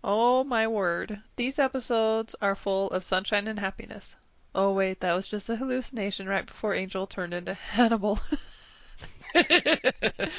[0.07, 1.19] oh my word.
[1.35, 4.15] These episodes are full of sunshine and happiness.
[4.53, 8.19] Oh wait, that was just a hallucination right before Angel turned into Hannibal.
[9.33, 10.31] it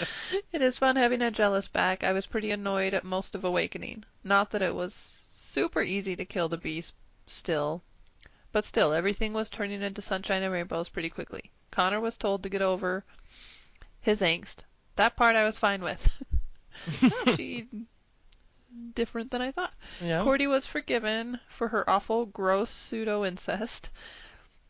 [0.52, 2.04] is fun having Angelus back.
[2.04, 4.04] I was pretty annoyed at most of Awakening.
[4.22, 4.94] Not that it was
[5.30, 6.94] super easy to kill the beast
[7.26, 7.82] still,
[8.52, 11.50] but still, everything was turning into sunshine and rainbows pretty quickly.
[11.72, 13.04] Connor was told to get over
[14.00, 14.58] his angst.
[14.94, 16.22] That part I was fine with.
[17.36, 17.66] she
[18.94, 19.72] different than I thought.
[20.00, 20.22] yeah.
[20.22, 23.90] Cordy was forgiven for her awful, gross pseudo incest.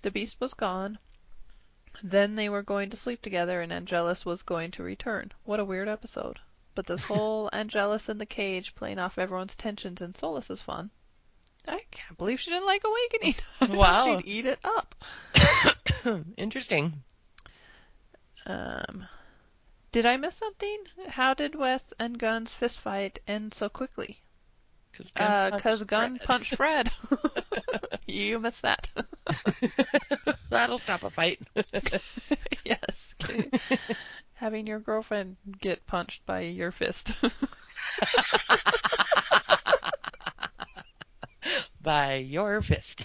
[0.03, 0.99] The beast was gone.
[2.03, 5.33] Then they were going to sleep together, and Angelus was going to return.
[5.45, 6.39] What a weird episode.
[6.75, 10.91] But this whole Angelus in the cage playing off everyone's tensions and solace is fun.
[11.67, 13.35] I can't believe she didn't like Awakening.
[13.77, 14.19] Wow.
[14.21, 14.95] She'd eat it up.
[16.37, 17.03] Interesting.
[18.47, 19.09] Um,
[19.97, 20.85] Did I miss something?
[21.09, 24.21] How did Wes and Gunn's fist fight end so quickly?
[24.93, 26.91] Because Because Gunn punched Fred.
[28.07, 28.89] you missed that.
[30.51, 31.41] That'll stop a fight.
[32.67, 33.15] yes.
[34.35, 37.13] Having your girlfriend get punched by your fist.
[41.81, 43.03] By your fist.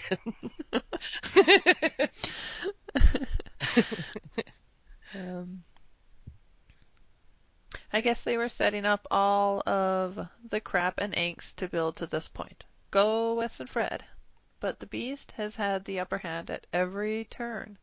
[5.14, 5.62] Um,
[7.94, 12.06] I guess they were setting up all of the crap and angst to build to
[12.06, 12.64] this point.
[12.90, 14.06] Go Wes and Fred.
[14.60, 17.76] But the Beast has had the upper hand at every turn.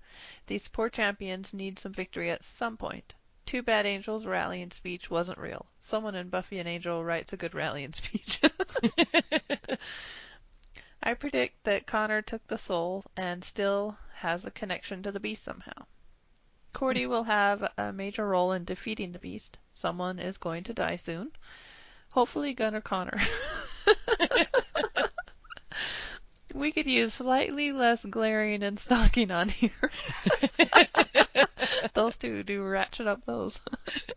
[0.48, 3.14] These poor champions need some victory at some point.
[3.46, 5.68] Too bad Angel's rallying speech wasn't real.
[5.80, 8.42] Someone in Buffy and Angel writes a good rallying speech.
[11.04, 15.44] I predict that Connor took the soul and still has a connection to the Beast
[15.44, 15.86] somehow.
[16.74, 17.10] Cordy hmm.
[17.10, 19.60] will have a major role in defeating the Beast.
[19.80, 21.32] Someone is going to die soon.
[22.10, 23.18] Hopefully Gunn or Connor.
[26.54, 29.90] we could use slightly less glaring and stalking on here.
[31.94, 33.62] those two do ratchet up those.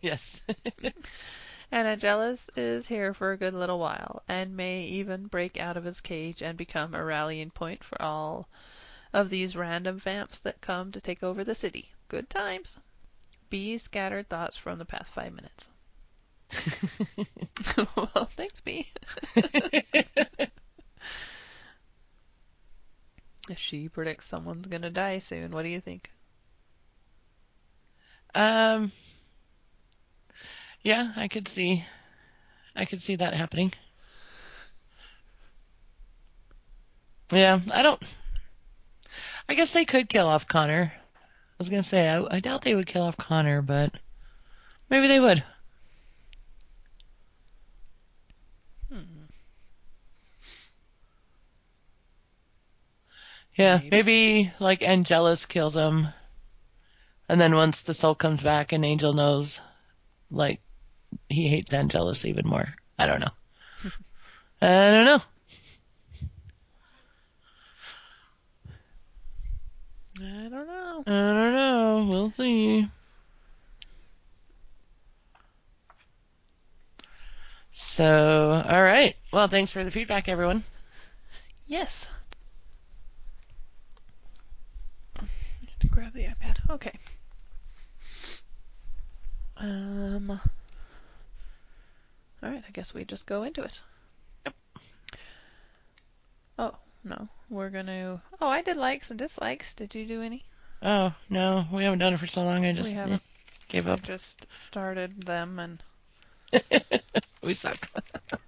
[0.01, 0.41] yes.
[1.71, 5.85] And Angelus is here for a good little while, and may even break out of
[5.85, 8.49] his cage and become a rallying point for all
[9.13, 11.93] of these random vamps that come to take over the city.
[12.09, 12.79] Good times.
[13.53, 15.67] B scattered thoughts from the past five minutes.
[17.95, 18.91] well, thanks, B.
[23.47, 25.51] If she predicts someone's gonna die soon.
[25.51, 26.09] What do you think?
[28.33, 28.91] um.
[30.81, 31.85] Yeah, I could see.
[32.75, 33.71] I could see that happening.
[37.31, 38.01] Yeah, I don't.
[39.47, 40.91] I guess they could kill off Connor.
[41.53, 43.93] I was gonna say I, I doubt they would kill off Connor, but
[44.89, 45.43] maybe they would.
[48.89, 49.25] Hmm.
[53.55, 53.89] Yeah, Maybe.
[53.89, 56.09] maybe like Angelus kills him,
[57.29, 59.59] and then once the soul comes back and Angel knows,
[60.31, 60.61] like
[61.29, 62.75] he hates Angelus even more.
[62.99, 63.31] I don't know.
[64.61, 65.21] I don't know.
[70.23, 71.03] I don't know.
[71.05, 72.07] I don't know.
[72.09, 72.87] We'll see.
[77.71, 79.15] So, all right.
[79.33, 80.63] Well, thanks for the feedback, everyone.
[81.67, 82.07] Yes.
[85.79, 86.69] To grab the iPad.
[86.69, 86.97] Okay.
[89.57, 90.31] Um.
[90.31, 90.39] All
[92.41, 92.63] right.
[92.65, 93.81] I guess we just go into it.
[94.45, 94.55] Yep.
[96.59, 98.21] Oh no, we're gonna.
[98.41, 99.73] Oh, I did likes and dislikes.
[99.73, 100.43] Did you do any?
[100.81, 102.65] Oh no, we haven't done it for so long.
[102.65, 103.15] I just we haven't.
[103.15, 103.19] eh,
[103.69, 104.01] gave I up.
[104.01, 105.81] just started them and.
[107.41, 107.77] we suck.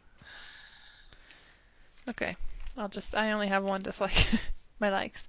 [2.08, 2.36] Okay.
[2.78, 3.16] I'll just.
[3.16, 4.28] I only have one dislike.
[4.80, 5.26] My likes.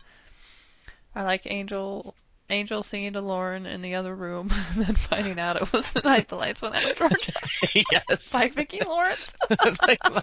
[1.14, 2.14] I like Angel.
[2.48, 6.00] Angel singing to Lorne in the other room, and then finding out it was the
[6.02, 7.32] night the lights went out in Georgia
[7.90, 8.30] yes.
[8.30, 9.34] by Vicki Lawrence.
[9.48, 10.22] That's like my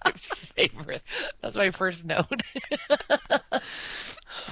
[0.55, 1.01] favorite.
[1.41, 2.41] That's my first note.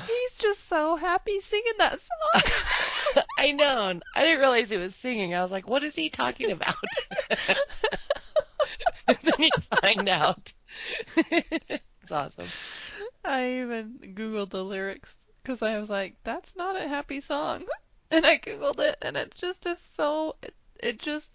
[0.07, 3.23] He's just so happy singing that song.
[3.37, 3.99] I know.
[4.15, 5.33] I didn't realize he was singing.
[5.33, 6.75] I was like, what is he talking about?
[9.07, 9.49] and then you
[9.81, 10.53] find out.
[11.15, 12.47] it's awesome.
[13.23, 17.63] I even Googled the lyrics because I was like, that's not a happy song.
[18.13, 20.35] And I Googled it, and it just is so.
[20.43, 21.31] It, it just.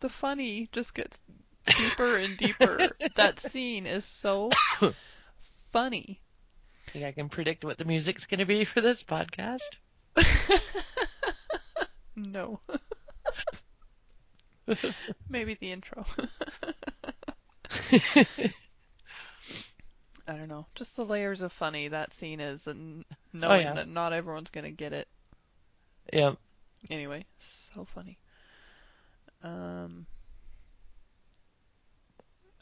[0.00, 1.22] The funny just gets
[1.66, 2.90] deeper and deeper.
[3.16, 4.50] that scene is so
[5.72, 6.20] funny.
[6.88, 9.60] Think I can predict what the music's going to be for this podcast?
[12.16, 12.60] no.
[15.30, 16.04] Maybe the intro.
[20.32, 20.64] I don't know.
[20.74, 23.04] Just the layers of funny that scene is, and
[23.34, 23.74] knowing yeah.
[23.74, 25.06] that not everyone's gonna get it.
[26.10, 26.38] yep.
[26.90, 28.18] Anyway, so funny.
[29.42, 30.06] Um,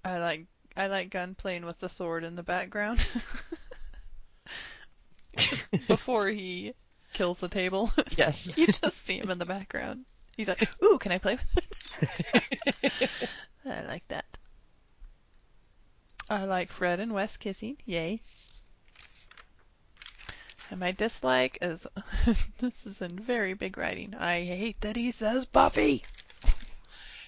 [0.04, 0.46] I like
[0.76, 3.06] I like Gunn playing with the sword in the background.
[5.36, 6.74] Just before he
[7.12, 8.58] kills the table, Yes.
[8.58, 10.06] you just see him in the background.
[10.36, 11.68] He's like, "Ooh, can I play with
[12.02, 13.10] it?"
[13.64, 14.19] I like that.
[16.30, 17.76] I like Fred and Wes kissing.
[17.84, 18.20] Yay.
[20.70, 21.88] And my dislike is
[22.58, 24.14] this is in very big writing.
[24.14, 26.04] I hate that he says Buffy.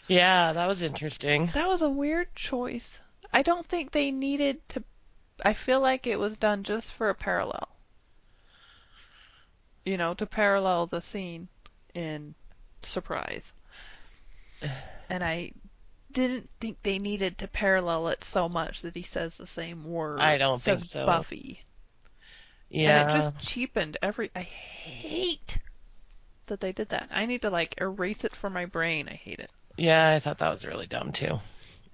[0.06, 1.46] yeah, that was interesting.
[1.46, 3.00] That was a weird choice.
[3.32, 4.84] I don't think they needed to.
[5.44, 7.68] I feel like it was done just for a parallel.
[9.84, 11.48] You know, to parallel the scene
[11.92, 12.36] in
[12.82, 13.52] Surprise.
[15.08, 15.52] and I
[16.12, 20.20] didn't think they needed to parallel it so much that he says the same word.
[20.20, 21.06] I don't think says so.
[21.06, 21.60] Buffy.
[22.70, 23.02] Yeah.
[23.02, 24.30] And it just cheapened every.
[24.34, 25.58] I hate
[26.46, 27.08] that they did that.
[27.10, 29.08] I need to like erase it from my brain.
[29.08, 29.50] I hate it.
[29.76, 31.38] Yeah, I thought that was really dumb too.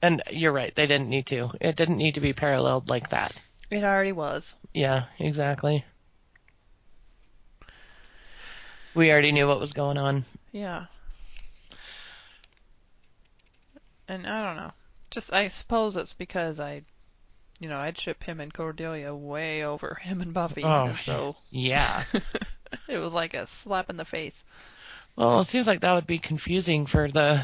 [0.01, 1.51] And you're right, they didn't need to.
[1.61, 3.35] It didn't need to be paralleled like that.
[3.71, 4.57] It already was.
[4.73, 5.85] Yeah, exactly.
[8.95, 10.25] We already knew what was going on.
[10.53, 10.87] Yeah.
[14.09, 14.73] And I don't know.
[15.11, 16.83] Just I suppose it's because I,
[17.61, 21.37] you know, I'd ship him and Cordelia way over him and Buffy, Oh, and so
[21.51, 22.05] Yeah.
[22.89, 24.43] it was like a slap in the face.
[25.17, 27.43] Well, it seems like that would be confusing for the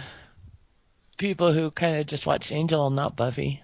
[1.17, 3.63] people who kind of just watch Angel and not Buffy.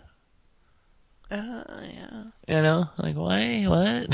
[1.30, 2.24] Uh, yeah.
[2.48, 3.64] You know, like why?
[3.66, 4.11] What?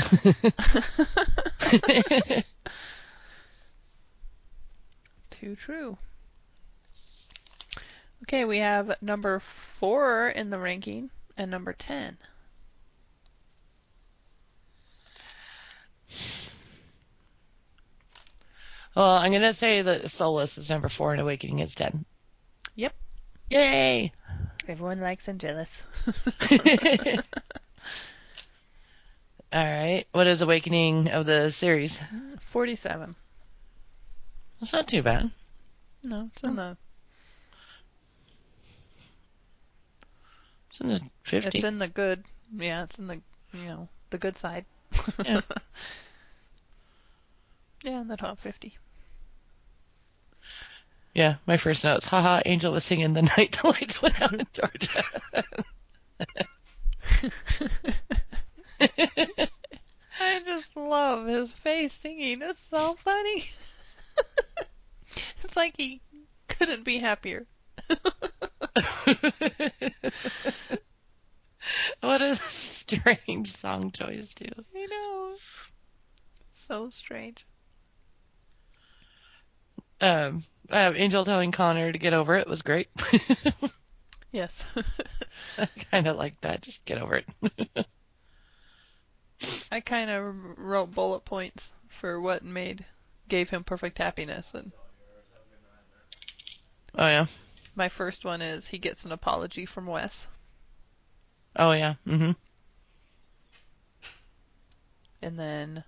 [5.31, 5.97] Too true.
[8.23, 9.39] Okay, we have number
[9.79, 12.17] four in the ranking and number ten.
[18.95, 22.05] well, I'm gonna say that Soulless is number four and Awakening is ten.
[22.75, 22.93] Yep.
[23.49, 24.11] Yay!
[24.67, 25.83] Everyone likes Angelus.
[29.53, 30.03] All right.
[30.11, 31.99] What is Awakening of the series?
[32.39, 33.15] Forty-seven.
[34.59, 35.31] That's not too bad.
[36.03, 36.75] No, it's in the
[40.77, 41.57] It's in the 50.
[41.57, 42.23] it's in the good.
[42.55, 43.19] Yeah, it's in the
[43.53, 44.65] you know the good side.
[45.25, 45.41] Yeah.
[47.83, 48.77] yeah, in the top fifty.
[51.13, 52.05] Yeah, my first notes.
[52.05, 55.03] Haha, Angel was singing The Night the Lights Went Out in Georgia.
[60.19, 62.43] I just love his face singing.
[62.43, 63.49] It's so funny.
[65.43, 66.01] it's like he
[66.47, 67.47] couldn't be happier.
[72.01, 74.49] what a strange song choice, too.
[74.75, 75.35] I know.
[76.51, 77.45] So strange.
[79.99, 82.89] Um, uh, Angel telling Connor to get over it was great.
[84.31, 84.67] Yes.
[85.57, 86.61] I kind of like that.
[86.61, 87.87] Just get over it.
[89.71, 92.85] I kind of wrote bullet points for what made
[93.29, 94.71] gave him perfect happiness and
[96.95, 97.25] oh, yeah.
[97.77, 100.27] My first one is he gets an apology from Wes
[101.55, 101.95] Oh, yeah.
[102.07, 102.31] Mm hmm
[105.21, 105.83] and then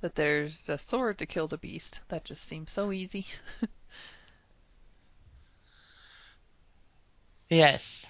[0.00, 2.00] that there's a sword to kill the beast.
[2.08, 3.26] That just seems so easy.
[7.50, 8.06] Yes.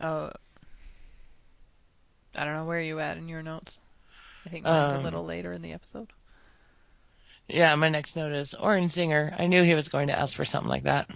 [0.00, 0.30] Oh,
[2.34, 3.78] I don't know where you at in your notes.
[4.46, 6.12] I think mine's Um, a little later in the episode.
[7.52, 9.34] Yeah, my next note is Orange Singer.
[9.38, 11.10] I knew he was going to ask for something like that.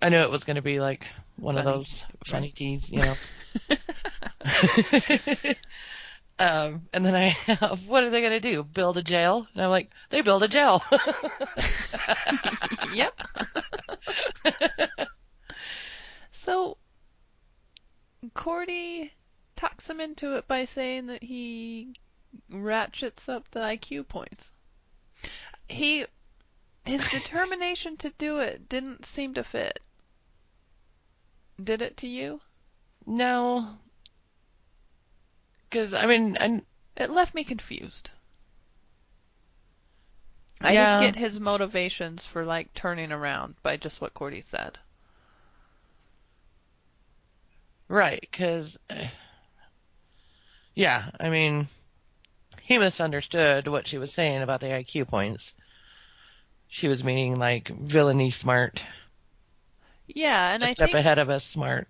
[0.00, 3.14] I knew it was going to be like one of those funny teas, you know.
[6.38, 8.62] um, and then I have, what are they going to do?
[8.62, 9.46] Build a jail?
[9.52, 10.82] And I'm like, they build a jail.
[12.94, 13.12] yep.
[16.32, 16.78] so,
[18.32, 19.12] Cordy
[19.56, 21.92] talks him into it by saying that he
[22.50, 24.54] ratchets up the IQ points.
[25.72, 26.04] He,
[26.84, 29.80] his determination to do it didn't seem to fit.
[31.62, 32.42] Did it to you?
[33.06, 33.78] no.
[35.68, 36.62] Because, I mean, I,
[36.96, 38.10] It left me confused.
[40.62, 40.96] I Yeah.
[40.96, 44.78] didn't get his motivations for like turning around by just what Cordy said.
[47.88, 49.08] right, because, eh,
[50.74, 51.68] yeah, I mean,
[52.62, 55.54] he misunderstood what she was saying about the IQ points.
[56.72, 58.82] She was meaning like villainy smart,
[60.08, 61.88] Yeah, and a I step think ahead of us smart.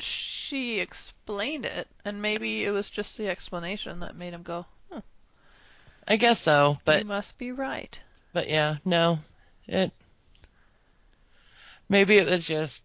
[0.00, 5.00] she explained it, and maybe it was just the explanation that made him go, hmm,
[6.08, 8.00] I guess so, but "You must be right."
[8.32, 9.18] but yeah, no,
[9.66, 9.92] it
[11.88, 12.82] maybe it was just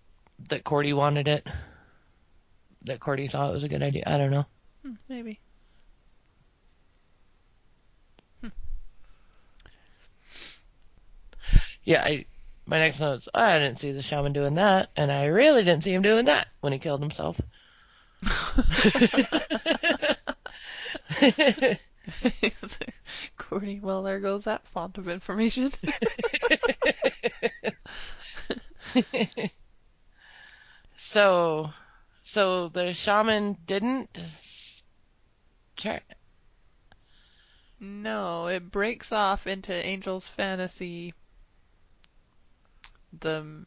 [0.49, 1.47] that Cordy wanted it,
[2.83, 4.03] that Cordy thought it was a good idea.
[4.07, 4.45] I don't know.
[4.83, 5.39] Hmm, maybe.
[11.86, 12.25] Yeah, I
[12.65, 15.83] my next note's oh, I didn't see the shaman doing that, and I really didn't
[15.83, 17.39] see him doing that when he killed himself.
[23.38, 25.71] Cordy, well, there goes that font of information.
[30.97, 31.69] so,
[32.23, 34.81] so the shaman didn't
[35.75, 36.01] try.
[37.79, 41.13] No, it breaks off into Angel's fantasy
[43.20, 43.66] the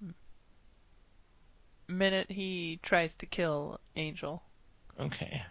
[1.89, 4.43] minute he tries to kill Angel.
[5.01, 5.43] Okay.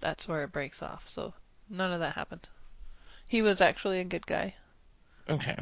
[0.00, 1.08] That's where it breaks off.
[1.08, 1.34] So
[1.70, 2.48] none of that happened.
[3.28, 4.54] He was actually a good guy.
[5.28, 5.56] Okay.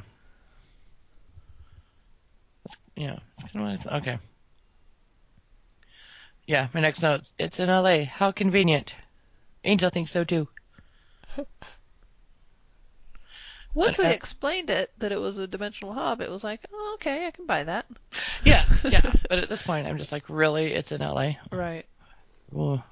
[2.65, 4.03] That's, yeah, that's kind of what I thought.
[4.03, 4.19] Okay.
[6.47, 7.31] Yeah, my next note.
[7.39, 8.05] It's in LA.
[8.05, 8.95] How convenient.
[9.65, 10.49] Angel thinks so too.
[13.75, 17.27] Once I, explained it that it was a dimensional hub, it was like, oh, okay,
[17.27, 17.87] I can buy that.
[18.45, 19.13] Yeah, yeah.
[19.29, 20.73] but at this point, I'm just like, really?
[20.73, 21.35] It's in LA?
[21.53, 21.85] Right.
[22.53, 22.83] Ooh.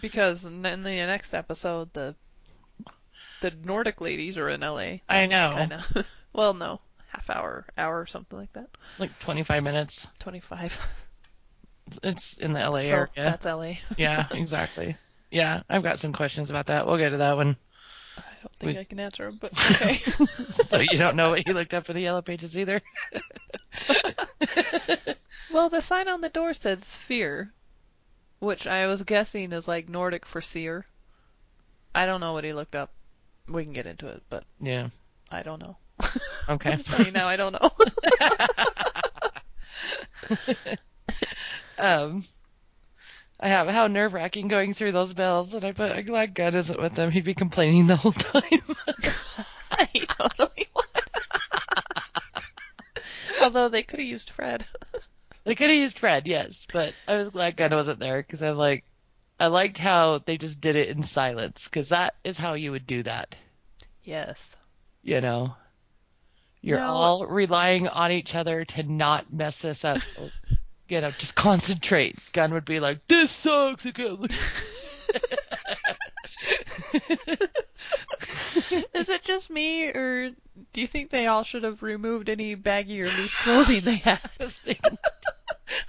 [0.00, 2.14] Because in the next episode, the
[3.40, 4.98] the Nordic ladies are in LA.
[5.08, 5.52] I know.
[5.54, 6.06] Kind of.
[6.32, 8.68] well, no, half hour, hour, something like that.
[8.98, 10.06] Like 25 minutes.
[10.18, 10.76] Twenty-five.
[12.02, 13.08] It's in the LA so area.
[13.16, 13.74] that's LA.
[13.96, 14.96] Yeah, exactly.
[15.30, 16.86] Yeah, I've got some questions about that.
[16.86, 17.56] We'll get to that one.
[18.38, 19.94] I don't think We- I can answer them, but okay.
[20.66, 22.80] so you don't know what you looked up in the yellow pages either?
[25.52, 27.52] well, the sign on the door said sphere,
[28.38, 30.86] which I was guessing is like Nordic for seer.
[31.94, 32.90] I don't know what he looked up.
[33.48, 34.88] We can get into it, but Yeah.
[35.32, 35.76] I don't know.
[36.48, 36.70] Okay.
[36.70, 37.70] I'm just telling you now, I don't know.
[41.78, 42.24] um,
[43.40, 46.54] I have how nerve wracking going through those bells, and I put I'm glad Gunn
[46.54, 47.10] isn't with them.
[47.10, 48.42] He'd be complaining the whole time.
[49.92, 50.84] he totally would.
[53.42, 54.64] Although they could have used Fred.
[55.44, 58.56] they could have used Fred, yes, but I was glad Gunn wasn't there because I'm
[58.56, 58.84] like,
[59.38, 62.86] I liked how they just did it in silence because that is how you would
[62.86, 63.36] do that.
[64.02, 64.56] Yes.
[65.04, 65.54] You know,
[66.60, 66.86] you're No.
[66.86, 70.00] all relying on each other to not mess this up.
[70.00, 70.30] So,
[70.88, 72.16] you know, just concentrate.
[72.32, 74.26] Gunn would be like, "This sucks." I.
[78.94, 80.30] Is it just me, or
[80.72, 84.20] do you think they all should have removed any baggy or loose clothing they had?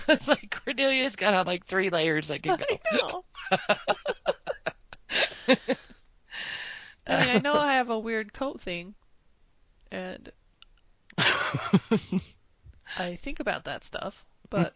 [0.08, 2.66] It's like Cordelia's got on like three layers that can go.
[2.72, 3.24] I know.
[7.08, 8.96] I mean, I know I have a weird coat thing,
[9.92, 10.32] and
[11.18, 14.74] I think about that stuff, but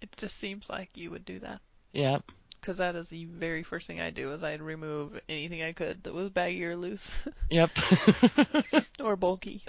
[0.00, 1.60] it just seems like you would do that.
[1.92, 2.18] yeah.
[2.60, 6.02] Because that is the very first thing I do is I'd remove anything I could
[6.04, 7.10] that was baggy or loose
[7.50, 7.70] Yep.
[9.00, 9.64] or bulky.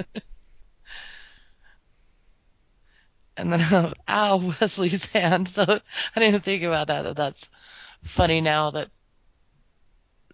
[3.37, 5.47] and then, uh, ow, Wesley's hand.
[5.47, 5.79] So I
[6.19, 7.03] didn't even think about that.
[7.03, 7.49] That that's
[8.03, 8.89] funny now that.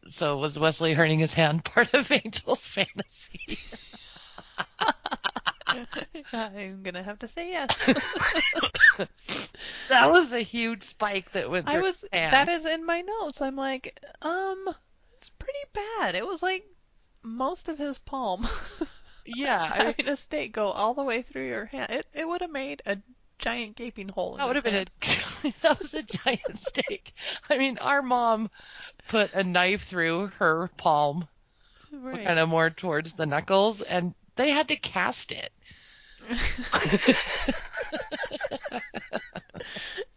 [0.09, 3.59] So was Wesley hurting his hand part of Angel's fantasy?
[6.33, 7.89] I'm gonna have to say yes.
[9.89, 12.33] That was a huge spike that went I was hand.
[12.33, 13.41] that is in my notes.
[13.41, 14.69] I'm like, um,
[15.17, 16.15] it's pretty bad.
[16.15, 16.65] It was like
[17.23, 18.45] most of his palm.
[19.25, 22.27] yeah, I mean, Having a stake go all the way through your hand, it it
[22.27, 22.97] would have made a
[23.37, 24.33] giant gaping hole.
[24.33, 27.13] In that would have his been a that was a giant stake.
[27.49, 28.49] I mean, our mom
[29.07, 31.27] put a knife through her palm,
[31.91, 32.25] right.
[32.25, 35.51] kind of more towards the knuckles, and they had to cast it.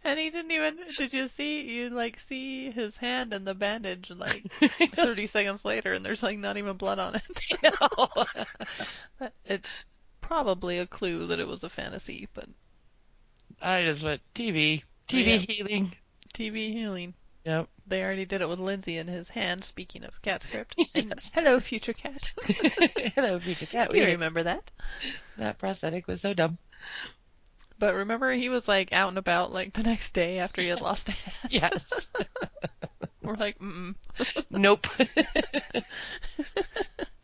[0.04, 0.78] and he didn't even.
[0.96, 1.62] Did you see?
[1.62, 4.46] You like see his hand and the bandage like
[4.94, 7.22] 30 seconds later, and there's like not even blood on it.
[7.62, 9.28] No.
[9.44, 9.84] it's
[10.20, 12.48] probably a clue that it was a fantasy, but
[13.62, 15.46] I just went TV, TV oh, Yeah.
[15.46, 15.96] healing.
[16.34, 17.14] TV healing.
[17.44, 17.68] Yep.
[17.91, 19.64] They already did it with Lindsey in his hand.
[19.64, 21.32] Speaking of cat script, Yes.
[21.34, 22.30] hello, future cat.
[23.16, 23.91] Hello, future cat.
[23.91, 24.70] Do you We- remember that?
[25.38, 26.57] That prosthetic was so dumb.
[27.80, 30.80] But remember, he was like out and about like the next day after he had
[30.80, 31.34] lost a hand.
[31.51, 32.12] Yes.
[33.22, 33.95] We're like, mm.
[34.51, 34.86] nope.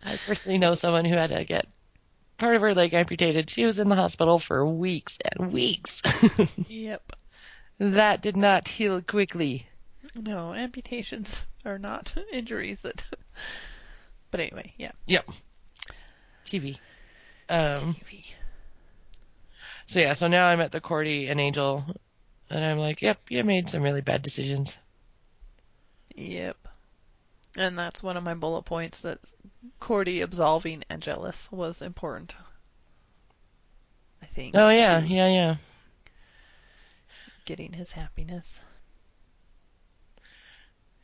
[0.02, 1.66] I personally know someone who had to get
[2.38, 3.50] part of her leg amputated.
[3.50, 6.02] She was in the hospital for weeks and weeks.
[6.68, 7.12] Yep.
[7.78, 9.66] that did not heal quickly.
[10.16, 13.02] No, amputations are not injuries that.
[14.32, 14.90] But anyway, yeah.
[15.06, 15.30] Yep.
[16.44, 16.78] TV.
[17.48, 18.24] Um, TV.
[19.86, 21.84] so yeah, so now I'm at the Cordy and Angel,
[22.50, 24.76] and I'm like, yep, you made some really bad decisions.
[26.16, 26.56] Yep.
[27.56, 29.20] And that's one of my bullet points that
[29.78, 32.34] Cordy absolving Angelus was important.
[34.20, 34.54] I think.
[34.56, 35.56] Oh yeah, yeah, yeah.
[37.44, 38.60] Getting his happiness.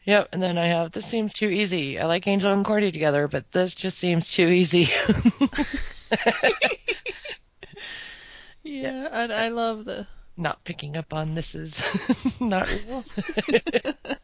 [0.05, 1.99] Yep, and then I have this seems too easy.
[1.99, 4.89] I like Angel and Cordy together, but this just seems too easy.
[8.63, 10.07] Yeah, and I love the.
[10.37, 11.83] Not picking up on this is
[12.41, 13.05] not real.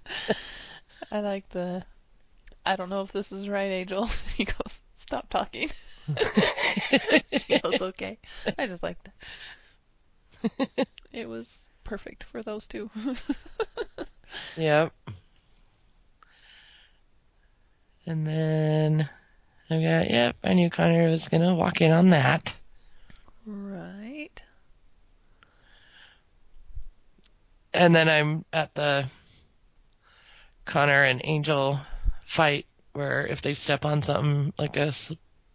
[1.12, 1.84] I like the
[2.64, 4.08] I don't know if this is right, Angel.
[4.36, 5.70] He goes, stop talking.
[7.32, 8.18] she goes, okay.
[8.56, 10.88] I just like that.
[11.12, 12.90] It was perfect for those two.
[14.56, 14.92] Yep.
[18.09, 19.11] And then
[19.68, 22.54] I got, yep, I knew Connor was gonna walk in on that.
[23.44, 24.42] right.
[27.74, 29.11] And then I'm at the
[30.64, 31.80] Connor and Angel
[32.24, 34.94] fight where if they step on something, like a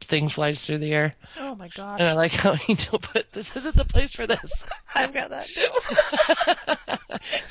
[0.04, 1.14] thing flies through the air.
[1.40, 2.00] Oh my gosh.
[2.00, 4.68] And I like how Angel put, this isn't the place for this.
[4.96, 5.70] I've got that too.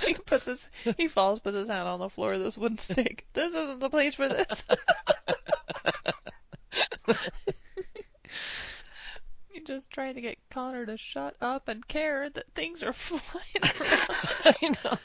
[0.06, 3.26] he puts his, he falls, puts his hand on the floor of this wooden stick.
[3.32, 4.62] This isn't the place for this.
[9.52, 13.62] You're just trying to get Connor to shut up and care that things are flying
[13.62, 14.10] around.
[14.44, 14.98] I know.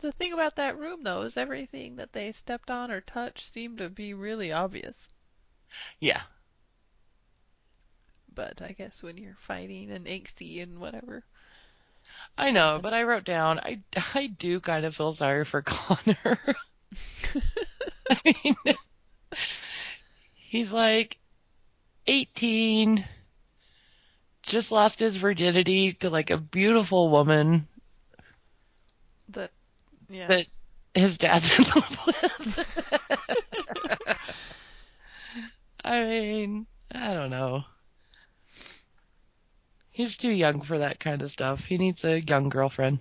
[0.00, 3.78] The thing about that room, though, is everything that they stepped on or touched seemed
[3.78, 5.08] to be really obvious.
[6.00, 6.22] Yeah.
[8.36, 11.24] But I guess when you're fighting and angsty and whatever.
[12.38, 13.80] I know, but I wrote down, I,
[14.14, 16.38] I do kind of feel sorry for Connor.
[18.10, 18.56] I mean,
[20.34, 21.18] he's like
[22.06, 23.04] 18,
[24.42, 27.66] just lost his virginity to like a beautiful woman
[29.30, 29.50] That,
[30.08, 30.26] yeah.
[30.28, 30.46] that
[30.94, 32.66] his dad's in love with.
[35.84, 37.64] I mean, I don't know.
[39.96, 41.64] He's too young for that kind of stuff.
[41.64, 42.98] He needs a young girlfriend.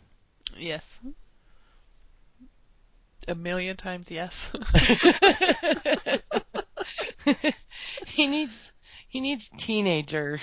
[0.55, 0.97] Yes.
[3.27, 4.49] A million times yes.
[8.05, 8.71] he needs
[9.09, 10.39] he needs teenager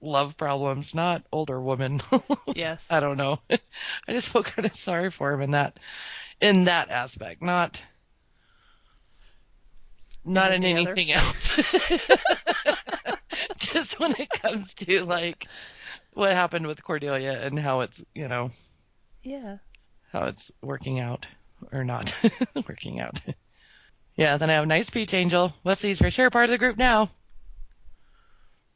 [0.00, 2.00] love problems, not older woman.
[2.54, 2.86] yes.
[2.88, 3.38] I don't know.
[3.50, 3.58] I
[4.08, 5.78] just feel kind of sorry for him in that
[6.40, 7.82] in that aspect, not
[10.24, 10.94] not in, other?
[10.94, 11.52] anything else.
[13.60, 15.46] just when it comes to like
[16.12, 18.50] what happened with Cordelia and how it's, you know,
[19.22, 19.58] Yeah.
[20.12, 21.26] how it's working out
[21.72, 22.14] or not
[22.68, 23.20] working out.
[24.16, 25.52] Yeah, then I have Nice Beach Angel.
[25.64, 27.10] Wesley's for sure part of the group now.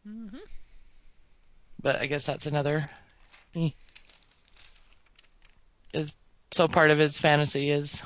[0.05, 0.37] hmm
[1.83, 2.89] But I guess that's another.
[3.53, 3.75] He
[5.95, 6.13] is
[6.53, 8.03] so part of his fantasy is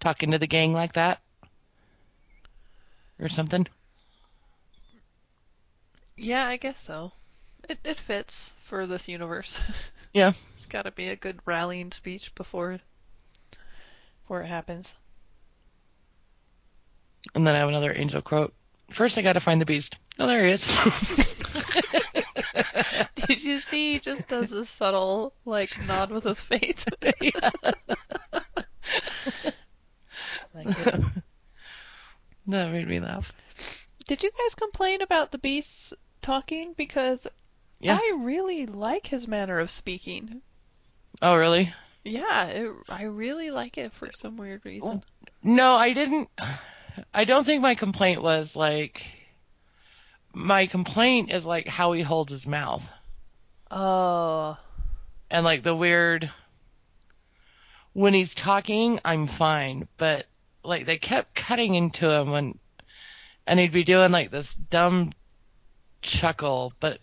[0.00, 1.20] talking to the gang like that
[3.20, 3.66] or something.
[6.18, 7.12] Yeah, I guess so.
[7.68, 9.60] It it fits for this universe.
[10.14, 10.32] Yeah.
[10.56, 12.80] It's got to be a good rallying speech before it
[14.22, 14.94] before it happens.
[17.34, 18.54] And then I have another angel quote.
[18.90, 19.98] First, I got to find the beast.
[20.18, 20.64] Oh, there he is.
[23.26, 23.92] Did you see?
[23.92, 26.86] He just does a subtle like nod with his face.
[27.02, 27.32] like
[30.54, 31.00] it.
[32.46, 33.30] that made me laugh.
[34.06, 35.92] Did you guys complain about the beasts
[36.28, 36.74] talking?
[36.76, 37.26] Because
[37.80, 37.96] Yeah.
[37.96, 40.42] I really like his manner of speaking.
[41.22, 41.72] Oh, really?
[42.04, 45.02] Yeah, it, I really like it for some weird reason.
[45.42, 46.28] No, I didn't.
[47.14, 49.06] I don't think my complaint was like.
[50.34, 52.82] My complaint is like how he holds his mouth
[53.70, 54.56] Oh,
[55.30, 56.30] and like the weird.
[57.94, 60.26] When he's talking, I'm fine, but
[60.62, 62.58] like they kept cutting into him when,
[63.46, 65.12] and he'd be doing like this dumb
[66.02, 67.00] chuckle, but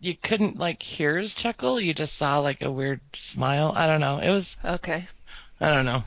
[0.00, 1.80] you couldn't like hear his chuckle.
[1.80, 3.72] You just saw like a weird smile.
[3.74, 4.18] I don't know.
[4.18, 4.56] It was.
[4.64, 5.06] okay.
[5.60, 6.02] I don't know.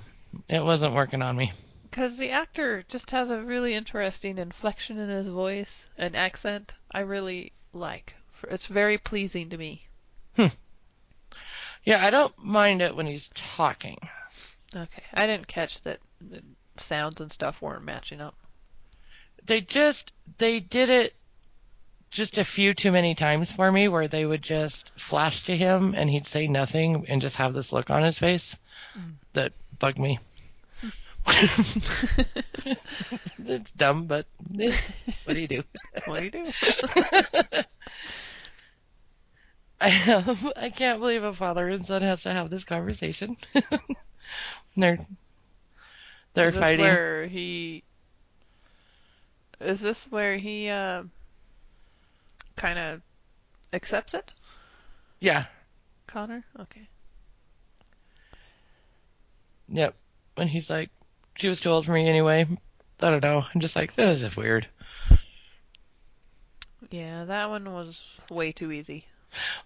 [0.49, 1.53] It wasn't working on me.
[1.83, 6.73] Because the actor just has a really interesting inflection in his voice and accent.
[6.91, 8.15] I really like.
[8.49, 9.87] It's very pleasing to me.
[10.35, 10.47] Hmm.
[11.85, 13.97] Yeah, I don't mind it when he's talking.
[14.75, 16.41] Okay, I didn't catch that the
[16.75, 18.35] sounds and stuff weren't matching up.
[19.45, 21.13] they just they did it
[22.15, 25.93] just a few too many times for me where they would just flash to him
[25.95, 28.55] and he'd say nothing and just have this look on his face
[29.33, 30.17] that bugged me.
[31.27, 32.11] it's
[33.71, 34.25] dumb, but
[35.25, 35.63] what do you do?
[36.05, 36.51] What do you do?
[39.81, 43.35] I have, I can't believe a father and son has to have this conversation.
[44.77, 44.99] they're
[46.33, 46.85] they're is this fighting.
[46.85, 47.83] where he?
[49.59, 51.03] Is this where he uh,
[52.65, 53.01] kind of
[53.73, 54.33] accepts it,
[55.19, 55.45] Yeah,
[56.07, 56.43] Connor?
[56.59, 56.89] Okay.
[59.67, 59.93] yep.
[60.35, 60.89] And he's like,
[61.35, 62.47] she was too old for me anyway.
[63.01, 63.45] I don't know.
[63.53, 64.67] I'm just like, this is weird.
[66.89, 69.05] Yeah, that one was way too easy.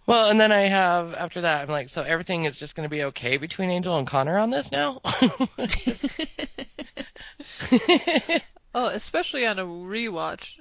[0.06, 2.94] Well, and then I have after that, I'm like, so everything is just going to
[2.94, 5.00] be okay between Angel and Connor on this now.
[8.76, 10.60] Oh, especially on a rewatch.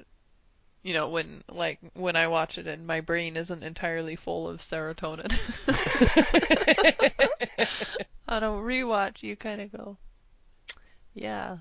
[0.83, 4.61] You know, when like when I watch it and my brain isn't entirely full of
[4.61, 5.31] serotonin.
[8.29, 9.97] on a rewatch, you kind of go,
[11.15, 11.59] "Yeah,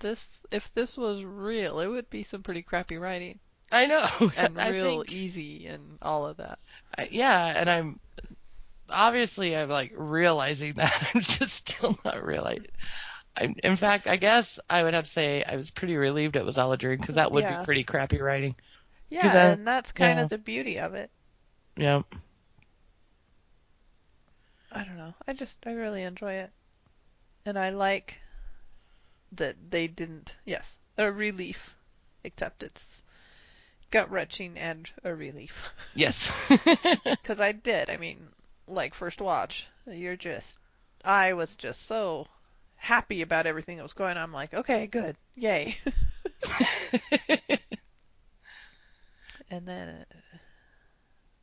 [0.00, 3.38] this if this was real, it would be some pretty crappy writing
[3.70, 6.58] I know, and I real think- easy and all of that."
[6.98, 8.00] I- yeah, and I'm
[8.90, 12.66] obviously I'm like realizing that I'm just still not realizing.
[13.36, 16.44] I'm, in fact, I guess I would have to say I was pretty relieved it
[16.44, 17.60] was all a dream because that would Yeah.
[17.60, 18.54] be pretty crappy writing.
[19.10, 20.24] Yeah, I- and that's kind yeah.
[20.24, 21.10] of the beauty of it.
[21.76, 22.02] Yeah.
[24.72, 25.14] I don't know.
[25.26, 26.50] I just I really enjoy it.
[27.44, 28.18] And I like
[29.32, 31.74] that they didn't yes, a relief.
[32.24, 33.02] Except it's
[33.90, 35.70] gut wrenching and a relief.
[35.94, 36.30] Yes.
[37.24, 37.88] Cuz I did.
[37.90, 38.28] I mean,
[38.66, 40.58] like first watch, you're just
[41.04, 42.26] I was just so
[42.76, 44.22] happy about everything that was going on.
[44.22, 45.16] I'm like, okay, good.
[45.34, 45.76] Yay.
[49.50, 50.12] and then it,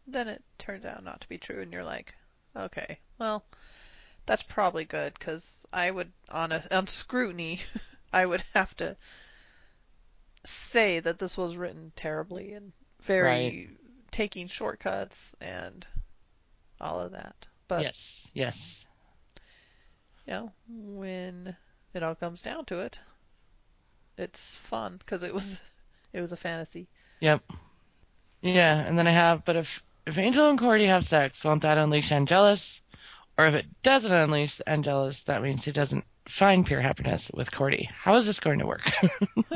[0.07, 2.13] then it turns out not to be true and you're like,
[2.55, 3.43] okay, well,
[4.25, 7.59] that's probably good because I would on a on scrutiny,
[8.13, 8.95] I would have to
[10.45, 12.71] say that this was written terribly and
[13.01, 13.69] very
[14.11, 15.85] taking shortcuts and
[16.79, 17.47] all of that.
[17.67, 18.27] But yes.
[18.33, 18.85] Yes.
[20.27, 21.55] You know, when
[21.93, 22.99] it all comes down to it,
[24.17, 25.59] it's fun because it was
[26.13, 26.87] it was a fantasy.
[27.19, 27.41] Yep.
[28.41, 31.77] Yeah, and then I have, but if if Angel and Cordy have sex, won't that
[31.77, 32.81] unleash Angelus?
[33.37, 37.89] Or if it doesn't unleash Angelus, that means he doesn't find pure happiness with Cordy.
[37.91, 38.91] How is this going to work?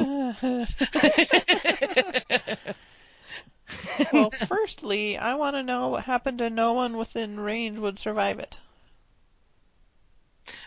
[4.13, 8.39] well, firstly, I want to know what happened to no one within range would survive
[8.39, 8.57] it.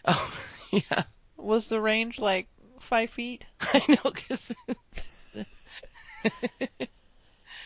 [0.04, 0.40] Oh,
[0.70, 1.04] yeah,
[1.36, 2.48] Was the range like
[2.80, 3.46] five feet?
[3.60, 4.12] I know,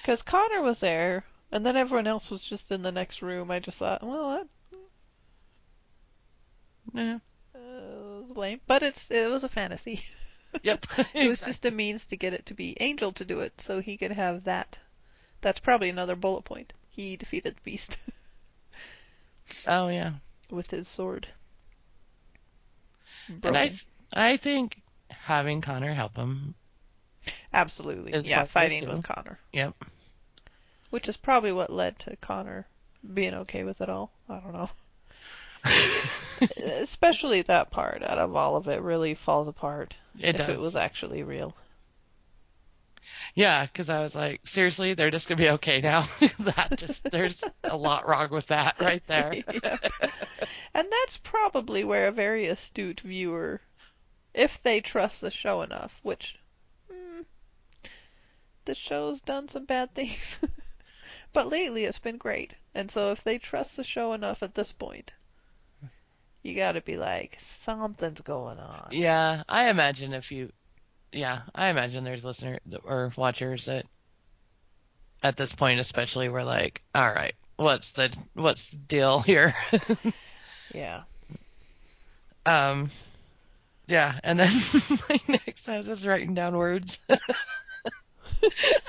[0.03, 3.51] Because Connor was there, and then everyone else was just in the next room.
[3.51, 4.49] I just thought, well, that
[6.95, 7.19] yeah.
[7.55, 8.61] uh, was lame.
[8.67, 10.01] But it's it was a fantasy.
[10.63, 10.87] Yep.
[11.15, 13.81] It was just a means to get it to be Angel to do it, so
[13.81, 14.79] he could have that.
[15.41, 16.73] That's probably another bullet point.
[16.89, 17.99] He defeated the beast
[19.67, 20.15] Oh yeah.
[20.51, 21.29] with his sword.
[23.29, 23.79] And I Broken.
[24.13, 26.55] I think having Connor help him.
[27.53, 28.13] Absolutely.
[28.29, 29.39] Yeah, fighting with Connor.
[29.53, 29.75] Yep.
[30.91, 32.67] Which is probably what led to Connor
[33.13, 34.13] being okay with it all.
[34.29, 34.71] I don't know.
[36.57, 40.49] Especially that part out of all of it really falls apart It if does.
[40.51, 41.55] it was actually real.
[43.35, 46.05] Yeah, because I was like, seriously, they're just gonna be okay now.
[46.39, 49.35] that just there's a lot wrong with that right there.
[49.35, 49.79] Yeah.
[50.77, 53.61] And that's probably where a very astute viewer,
[54.35, 56.37] if they trust the show enough, which
[56.93, 57.25] mm,
[58.65, 60.41] the show's done some bad things,
[61.33, 62.57] but lately it's been great.
[62.75, 65.13] And so if they trust the show enough at this point,
[66.43, 68.89] you gotta be like, something's going on.
[68.91, 70.53] Yeah, I imagine if you,
[71.15, 73.87] yeah, I imagine there's listeners or watchers that
[75.23, 79.55] at this point, especially, were like, all right, what's the what's the deal here?
[80.73, 81.03] Yeah.
[82.47, 82.91] um,
[83.87, 84.51] yeah, and then
[85.09, 86.99] my next, I was just writing down words.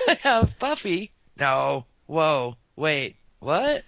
[0.08, 1.12] I have Buffy.
[1.38, 3.84] No, whoa, wait, what?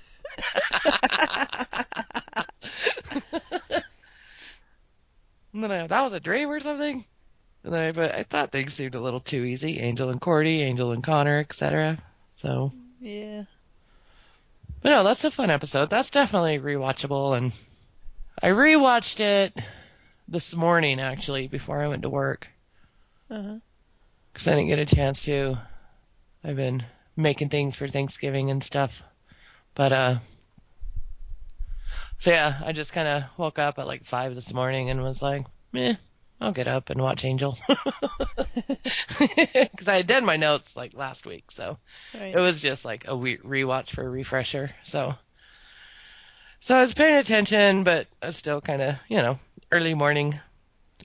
[5.52, 7.04] And then I, that was a dream or something.
[7.74, 9.78] I, but I thought things seemed a little too easy.
[9.80, 11.98] Angel and Cordy, Angel and Connor, etc.
[12.36, 13.44] So, Yeah.
[14.82, 15.90] but no, that's a fun episode.
[15.90, 17.36] That's definitely rewatchable.
[17.36, 17.52] And
[18.42, 19.54] I rewatched it
[20.28, 22.46] this morning actually before I went to work
[23.30, 23.58] Uh-huh.
[24.32, 25.58] because I didn't get a chance to.
[26.44, 26.84] I've been
[27.16, 29.02] making things for Thanksgiving and stuff.
[29.74, 30.18] But uh,
[32.18, 35.22] so yeah, I just kind of woke up at like five this morning and was
[35.22, 35.94] like, meh,
[36.40, 37.56] I'll get up and watch Angel.
[39.18, 41.78] Because I had done my notes like last week, so
[42.14, 42.34] Right.
[42.34, 44.70] it was just like a we- rewatch for a refresher.
[44.84, 45.14] So,
[46.60, 49.38] so I was paying attention, but I was still kind of, you know,
[49.72, 50.38] early morning,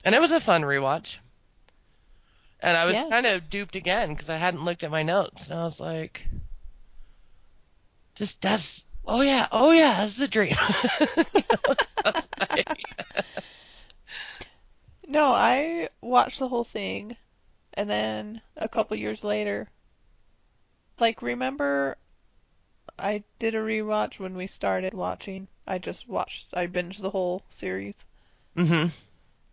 [0.04, 1.18] and it was a fun rewatch.
[2.60, 3.08] And I was Yeah.
[3.10, 6.24] kind of duped again because I hadn't looked at my notes, and I was like,
[8.18, 10.54] "This does." oh yeah, oh yeah, this is a dream."
[15.14, 17.16] I was like- No, I watched the whole thing,
[17.74, 19.68] and then a couple years later,
[20.98, 21.96] like remember
[22.98, 25.48] I did a rewatch when we started watching.
[25.66, 27.96] I just watched, I binged the whole series
[28.56, 28.88] Mm-hmm.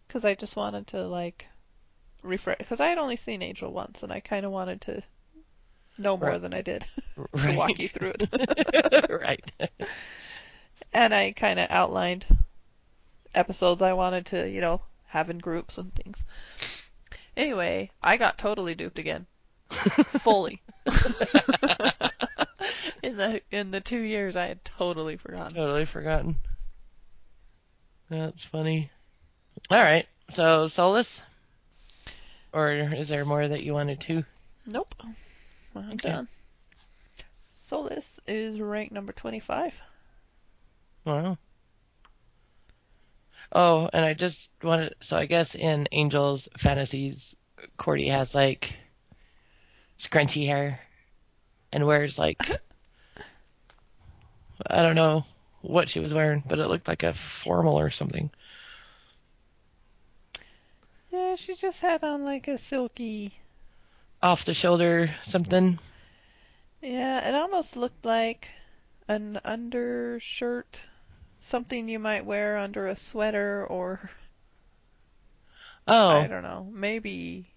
[0.07, 1.47] because I just wanted to like
[2.21, 2.57] refresh.
[2.59, 5.01] Because I had only seen Angel once, and I kind of wanted to
[5.97, 6.41] know more Right.
[6.41, 6.85] than I did
[7.15, 7.57] to Right.
[7.57, 9.09] walk you through it.
[9.09, 9.51] right.
[10.93, 12.25] and I kind of outlined
[13.33, 14.81] episodes I wanted to, you know,
[15.11, 16.25] have in groups and things.
[17.35, 19.25] Anyway, I got totally duped again,
[19.69, 20.61] fully.
[23.03, 25.53] in the in the two years, I had totally forgotten.
[25.53, 26.35] Totally forgotten.
[28.09, 28.89] That's funny.
[29.69, 30.07] All right.
[30.29, 31.21] So Soulless,
[32.53, 34.23] or is there more that you wanted to?
[34.65, 34.95] Nope,
[35.75, 36.09] I'm Okay.
[36.09, 36.27] done.
[37.67, 39.73] Soulless is ranked number twenty-five.
[41.05, 41.37] Wow.
[43.51, 44.95] Oh, and I just wanted.
[45.01, 47.35] So I guess in Angel's fantasies,
[47.77, 48.75] Cordy has like
[49.97, 50.79] scrunchy hair,
[51.71, 52.39] and wears like
[54.67, 55.23] I don't know
[55.61, 58.29] what she was wearing, but it looked like a formal or something.
[61.11, 63.33] Yeah, she just had on like a silky.
[64.23, 65.79] Off the shoulder something.
[66.81, 68.49] Yeah, it almost looked like
[69.07, 70.81] an undershirt,
[71.41, 74.09] something you might wear under a sweater or
[75.87, 77.47] Oh, I don't know, maybe.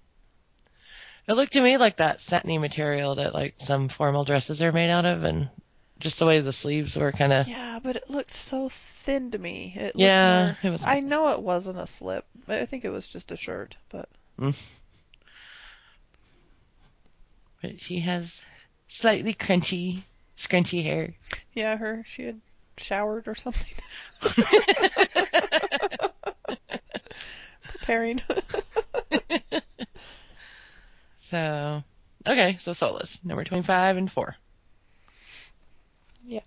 [1.29, 4.91] It looked to me like that satiny material that like some formal dresses are made
[4.91, 5.49] out of, and
[6.01, 7.47] just the way the sleeves were kind of.
[7.49, 9.73] Yeah, but it looked so thin to me.
[9.77, 12.27] It looked Yeah, more- it was- I know it wasn't a slip.
[12.49, 14.09] I think it was just a shirt, but
[14.39, 14.55] mm.
[17.63, 18.43] But she has
[18.89, 20.03] slightly crunchy,
[20.37, 21.15] scrunchy hair.
[21.55, 22.41] yeah, her she had
[22.79, 23.75] showered or something.
[27.69, 28.21] Preparing.
[31.19, 31.83] So,
[32.27, 34.37] okay, so Soulless, number 25 and 4.
[36.23, 36.41] yeah.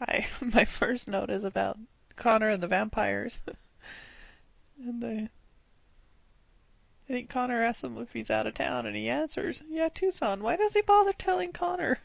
[0.00, 1.78] I my first note is about
[2.16, 3.40] Connor and the vampires.
[4.78, 5.30] and the
[7.08, 10.42] I think Connor asks him if he's out of town, and he answers, "Yeah, Tucson."
[10.42, 11.98] Why does he bother telling Connor?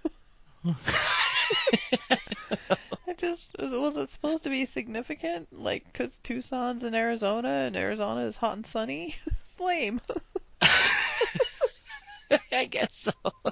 [3.07, 8.21] It just was it supposed to be significant, like 'cause Tucson's in Arizona and Arizona
[8.21, 9.15] is hot and sunny.
[9.25, 9.99] it's lame.
[12.51, 13.11] I guess so.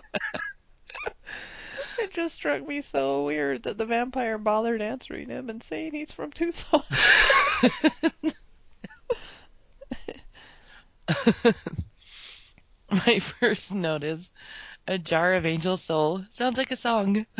[2.00, 6.12] It just struck me so weird that the vampire bothered answering him and saying he's
[6.12, 6.82] from Tucson.
[12.92, 14.30] My first note is
[14.88, 16.24] a jar of angel soul.
[16.32, 17.26] Sounds like a song.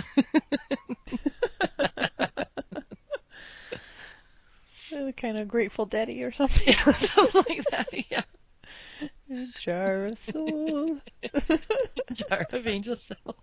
[5.18, 6.74] kind of Grateful Daddy or something.
[6.96, 8.22] Something like that, yeah.
[9.32, 11.00] A jar of soul.
[12.14, 13.36] jar of angel soul.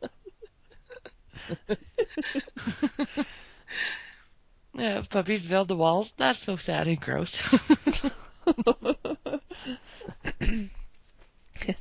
[4.74, 6.14] yeah, puppies build the walls.
[6.16, 7.36] That's so sad and gross.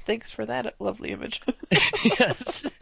[0.05, 1.41] Thanks for that lovely image.
[2.03, 2.65] yes.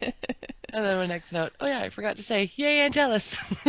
[0.00, 0.14] and
[0.72, 1.52] then my next note.
[1.60, 3.36] Oh yeah, I forgot to say, yay, Angelus.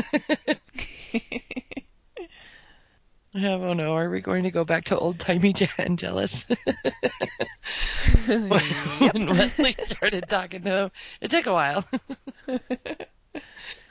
[3.36, 6.45] oh no, are we going to go back to old timey Angelus?
[8.28, 10.91] when, when Wesley started talking to him,
[11.22, 11.86] it took a while.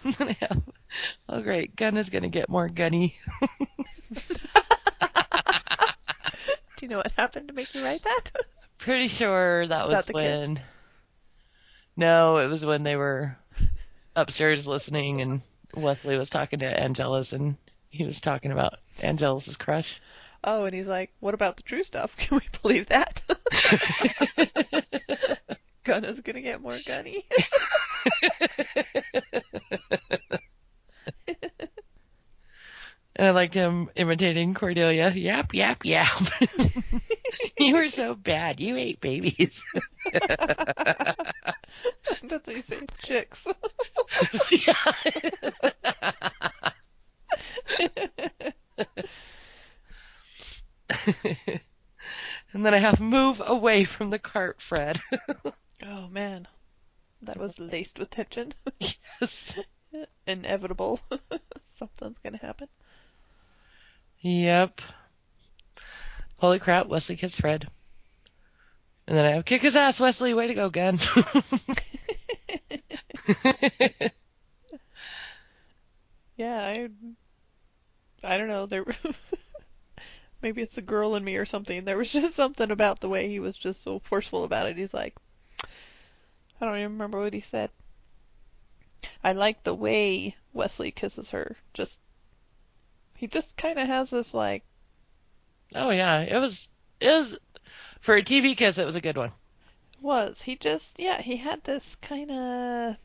[0.04, 0.62] And then I have,
[1.28, 3.18] oh great, Gunn is gonna get more gunny.
[6.78, 8.30] Do you know what happened to make you write that?
[8.78, 10.40] Pretty sure that Is was that the kiss?
[10.40, 10.60] when.
[11.96, 13.36] No, it was when they were
[14.14, 15.42] upstairs listening, and
[15.74, 17.56] Wesley was talking to Angelus, and
[17.90, 20.00] he was talking about Angelus's crush.
[20.44, 22.16] Oh, and he's like, "What about the true stuff?
[22.16, 23.24] Can we believe that?"
[25.82, 27.24] Gunna's gonna get more gunny.
[33.18, 35.10] And I liked him imitating Cordelia.
[35.10, 36.22] Yap, yap, yap.
[37.58, 38.60] you were so bad.
[38.60, 39.64] You ate babies.
[42.28, 43.48] Doesn't he say chicks?
[52.52, 55.00] and then I have move away from the cart, Fred.
[55.84, 56.46] oh man,
[57.22, 58.52] that was laced with tension.
[59.20, 59.56] yes.
[60.26, 61.00] Inevitable.
[61.74, 62.68] Something's gonna happen.
[64.20, 64.80] Yep.
[66.38, 67.68] Holy crap, Wesley kissed Fred.
[69.06, 70.34] And then I have kick his ass, Wesley.
[70.34, 70.98] Way to go, Gunn.
[76.36, 76.88] Yeah, I
[78.22, 78.66] I don't know.
[78.66, 78.84] There
[80.42, 81.84] maybe it's a girl in me or something.
[81.84, 84.76] There was just something about the way he was just so forceful about it.
[84.76, 85.16] He's like,
[86.60, 87.70] I don't even remember what he said.
[89.24, 91.56] I like the way Wesley kisses her.
[91.74, 91.98] Just,
[93.18, 94.64] he just kind of has this like,
[95.74, 96.68] Oh yeah, it was
[97.00, 97.36] it was
[98.00, 98.78] for a TV kiss.
[98.78, 99.32] It was a good one.
[100.00, 102.96] was he just yeah he had this kind of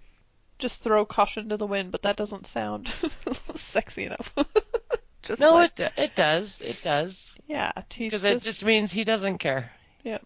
[0.60, 2.88] just throw caution to the wind, but that doesn't sound
[3.56, 4.34] sexy enough.
[5.24, 9.40] just No, like, it it does it does yeah, because it just means he doesn't
[9.40, 9.72] care.
[10.04, 10.20] Yeah.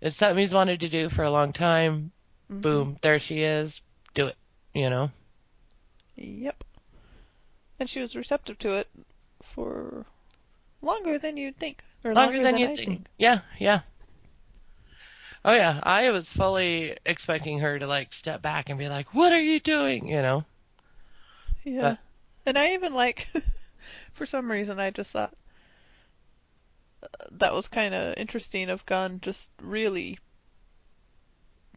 [0.00, 2.12] It's something he's wanted to do for a long time.
[2.50, 2.60] mhm.
[2.62, 3.80] Boom, there she is.
[4.14, 4.36] Do it.
[4.74, 5.10] You know.
[6.16, 6.64] Yep.
[7.80, 8.88] And she was receptive to it
[9.42, 10.04] for
[10.82, 12.88] longer than you'd think, or Longer, longer, than, than, you'd think.
[12.88, 13.06] think.
[13.16, 13.80] Yeah, yeah.
[15.44, 19.32] Oh yeah, I was fully expecting her to like step back and be like, "What
[19.32, 20.44] are you doing?" You know.
[21.64, 21.80] Yeah.
[21.80, 21.98] But-
[22.46, 23.26] and I even like,
[24.12, 25.34] for some reason, I just thought
[27.32, 30.18] that was kind of interesting of Gunn just really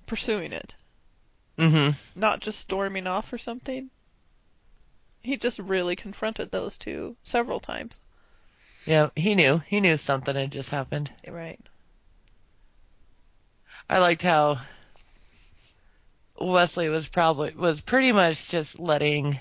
[0.06, 0.76] pursuing it,
[1.58, 1.96] Mhm.
[2.16, 3.90] not just storming off or something.
[5.24, 8.00] He just really confronted those two several times.
[8.86, 9.60] Yeah, he knew.
[9.68, 11.10] He knew something had just happened.
[11.28, 11.60] Right.
[13.90, 14.62] I liked how
[16.40, 19.40] Wesley was probably was pretty much just letting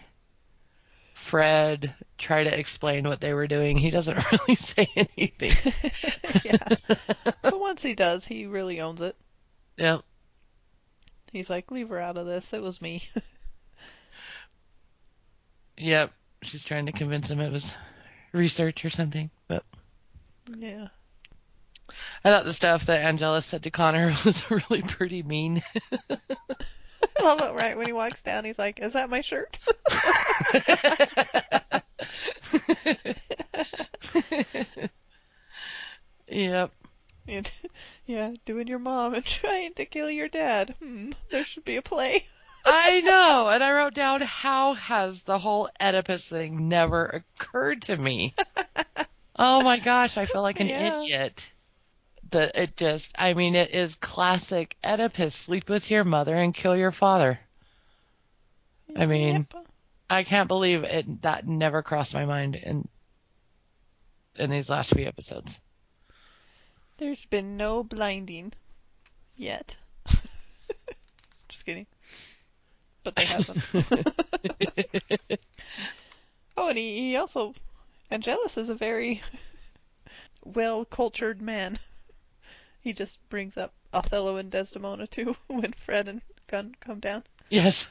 [1.15, 3.77] Fred try to explain what they were doing.
[3.77, 5.73] He doesn't really say anything.
[6.45, 6.97] yeah.
[7.43, 9.17] But once he does, he really owns it.
[9.77, 9.99] yeah.
[11.33, 12.53] He's like, leave her out of this.
[12.53, 13.09] It was me.
[15.83, 16.13] Yep.
[16.43, 17.75] She's trying to convince him it was
[18.33, 19.31] research or something.
[19.49, 19.65] But
[20.57, 20.89] yeah.
[22.25, 25.63] I thought the stuff that Angelus said to Connor was really pretty mean.
[26.09, 27.77] I love it, right?
[27.77, 29.59] When he walks down, he's like, is that my shirt?
[36.29, 36.71] yep.
[38.05, 40.75] Yeah, doing your mom and trying to kill your dad.
[40.81, 42.27] Hmm, there should be a play.
[42.65, 43.49] I know.
[43.49, 48.35] And I wrote down how has the whole Oedipus thing never occurred to me?
[49.37, 51.03] oh my gosh, I feel like an Yeah.
[51.03, 51.51] idiot.
[52.31, 56.77] That it just I mean it is classic Oedipus, sleep with your mother and kill
[56.77, 57.39] your father.
[58.97, 59.67] I mean, Yep.
[60.11, 62.89] I can't believe it that never crossed my mind in
[64.37, 65.59] in these last few episodes.
[66.99, 68.53] There's been no blinding
[69.37, 69.77] yet.
[71.49, 71.87] Just kidding.
[73.05, 73.63] But they have them.
[76.57, 77.55] oh, and he, he also,
[78.11, 79.23] Angelus is a very
[80.45, 81.79] well cultured man.
[82.81, 87.25] He just brings up Othello and Desdemona too when Fred and Gunn come down.
[87.49, 87.89] yes.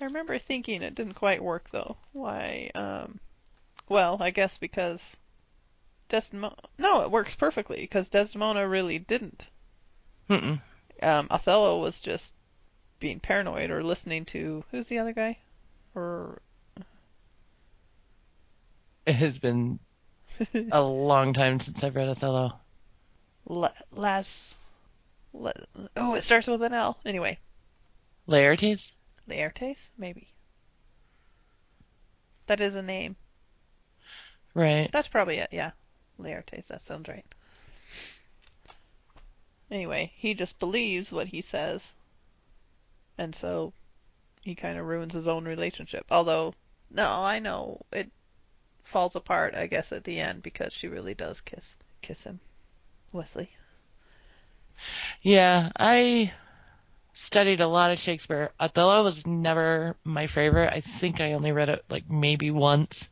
[0.00, 1.96] I remember thinking it didn't quite work though.
[2.12, 2.70] Why?
[2.74, 3.20] Um,
[3.88, 5.16] well, I guess because
[6.08, 6.56] Desdemona.
[6.78, 9.50] No, it works perfectly because Desdemona really didn't.
[10.28, 10.60] Mm-mm.
[11.02, 12.34] Um, Othello was just
[13.00, 15.38] being paranoid or listening to who's the other guy?
[15.94, 16.40] Or
[19.06, 19.78] It has been
[20.72, 22.58] a long time since I've read Othello.
[23.46, 24.54] La- Las.
[25.32, 25.52] La-
[25.96, 26.98] oh, it starts with an L.
[27.04, 27.38] Anyway,
[28.28, 28.92] Laertes?
[29.28, 30.28] Laertes, maybe.
[32.46, 33.16] That is a name.
[34.54, 34.90] Right.
[34.92, 35.72] That's probably it, yeah.
[36.18, 37.26] Laertes, that sounds right.
[39.70, 41.92] Anyway, he just believes what he says.
[43.18, 43.72] And so
[44.42, 46.06] he kind of ruins his own relationship.
[46.10, 46.54] Although,
[46.90, 48.10] no, I know it
[48.84, 52.40] falls apart, I guess, at the end because she really does kiss kiss him.
[53.12, 53.50] Wesley.
[55.22, 56.32] Yeah, I
[57.14, 58.52] studied a lot of Shakespeare.
[58.60, 60.72] Othello was never my favorite.
[60.72, 63.08] I think I only read it like maybe once.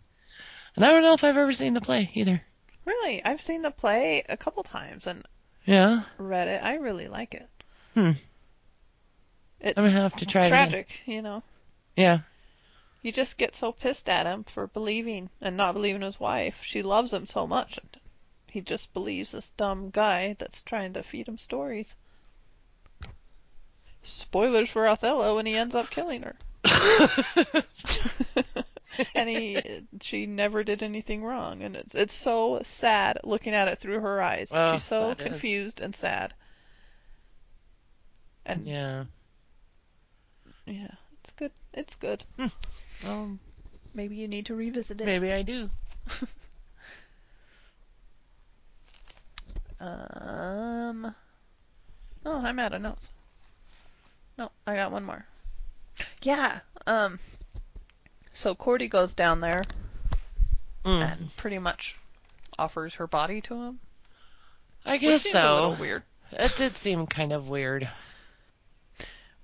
[0.76, 2.42] And I don't know if I've ever seen the play either.
[2.84, 5.24] Really, I've seen the play a couple times and
[5.64, 6.02] Yeah?
[6.18, 6.62] read it.
[6.62, 7.48] I really like it.
[7.94, 8.12] Hmm.
[9.60, 10.68] It's I'm gonna have to try it again.
[10.70, 11.42] tragic, you know.
[11.96, 12.20] Yeah.
[13.02, 16.60] You just get so pissed at him for believing and not believing his wife.
[16.62, 17.78] She loves him so much.
[17.78, 17.96] And
[18.48, 21.94] he just believes this dumb guy that's trying to feed him stories.
[24.04, 26.36] Spoilers for Othello, and he ends up killing her.
[29.14, 29.58] and he,
[30.00, 34.20] she never did anything wrong, and it's it's so sad looking at it through her
[34.20, 34.48] eyes.
[34.48, 35.26] She's so that is.
[35.26, 36.34] confused and sad.
[38.44, 39.04] And yeah.
[40.66, 40.90] yeah.
[41.20, 41.52] it's good.
[41.72, 42.24] It's good.
[43.04, 43.38] Well,
[43.94, 45.06] Maybe you need to revisit it.
[45.06, 45.70] maybe I do.
[49.82, 51.12] Um.
[52.24, 53.10] Oh, I'm out of notes.
[54.38, 55.26] No, I got one more.
[56.22, 56.60] Yeah.
[56.86, 57.18] Um.
[58.32, 59.62] So Cordy goes down there
[60.84, 61.12] Mm.
[61.12, 61.96] and pretty much
[62.58, 63.80] offers her body to him.
[64.84, 65.38] I guess so.
[65.40, 66.02] a little weird.
[66.32, 67.88] It did seem kind of weird.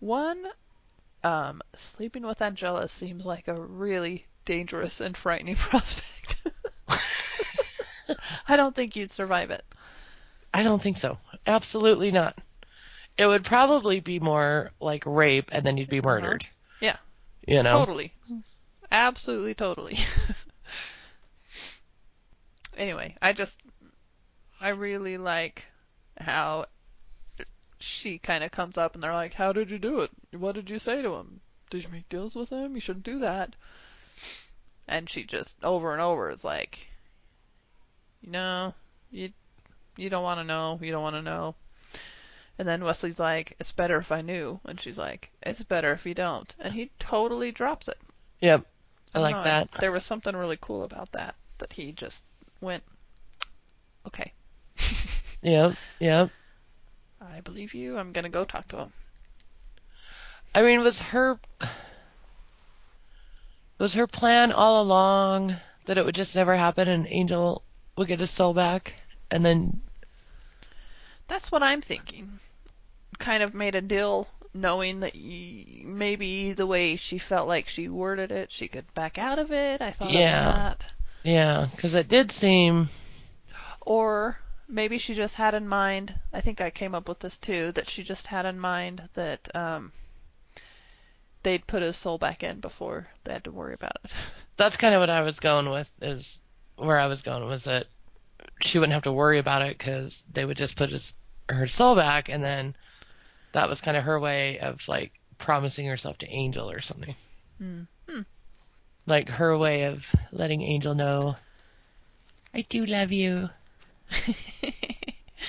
[0.00, 0.46] One,
[1.22, 6.42] um, sleeping with Angelus seems like a really dangerous and frightening prospect.
[8.48, 9.62] I don't think you'd survive it.
[10.52, 11.18] I don't think so.
[11.46, 12.36] Absolutely not.
[13.18, 16.46] It would probably be more like rape and then you'd be murdered.
[16.80, 16.96] Yeah.
[17.46, 17.78] You know?
[17.78, 18.12] Totally.
[18.90, 19.98] Absolutely, totally.
[22.76, 23.60] anyway, I just,
[24.60, 25.66] I really like
[26.18, 26.66] how
[27.80, 30.10] she kind of comes up and they're like, How did you do it?
[30.32, 31.40] What did you say to him?
[31.70, 32.74] Did you make deals with him?
[32.74, 33.54] You shouldn't do that.
[34.86, 36.88] And she just, over and over, is like,
[38.22, 38.74] You know,
[39.10, 39.32] you,
[39.96, 40.78] you don't want to know.
[40.82, 41.54] You don't want to know.
[42.58, 44.60] And then Wesley's like, It's better if I knew.
[44.64, 46.52] And she's like, It's better if you don't.
[46.58, 47.98] And he totally drops it.
[48.40, 48.66] Yep.
[49.14, 49.70] I like know, that.
[49.80, 51.34] There was something really cool about that.
[51.58, 52.24] That he just
[52.60, 52.82] went,
[54.06, 54.32] okay,
[55.42, 55.74] Yep.
[56.00, 56.30] Yep.
[57.20, 57.96] I believe you.
[57.96, 58.92] I'm gonna go talk to him.
[60.54, 61.38] I mean, was her
[63.78, 65.56] was her plan all along
[65.86, 67.62] that it would just never happen and Angel
[67.96, 68.94] would get his soul back
[69.30, 69.80] and then
[71.28, 72.40] That's what I'm thinking.
[73.18, 77.88] Kind of made a deal, knowing that y- maybe the way she felt like she
[77.88, 79.80] worded it, she could back out of it.
[79.82, 80.48] I thought Yeah.
[80.48, 80.86] of that.
[81.22, 82.88] yeah, cuz it did seem
[83.80, 84.38] Or
[84.68, 86.14] maybe she just had in mind.
[86.32, 87.72] I think I came up with this too.
[87.72, 89.92] That she just had in mind that um,
[91.42, 94.10] they'd put his soul back in before they had to worry about it.
[94.56, 96.40] that's kind of what I was going with is
[96.76, 97.86] where I was going was that
[98.60, 101.14] she wouldn't have to worry about it cuz they would just put his
[101.48, 102.76] her soul back and then
[103.52, 107.14] that was kind of her way of like promising herself to Angel or something.
[107.58, 107.82] Hmm.
[108.08, 108.22] Hmm.
[109.06, 111.36] Like her way of letting Angel know
[112.54, 113.50] I do love you.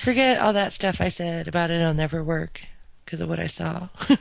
[0.02, 2.60] Forget all that stuff I said about it'll never work
[3.04, 3.88] because of what I saw.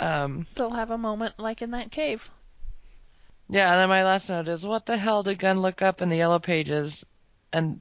[0.00, 2.30] um, They'll have a moment like in that cave.
[3.48, 6.08] yeah, and then my last note is what the hell did Gunn look up in
[6.08, 7.04] the yellow pages?
[7.52, 7.80] And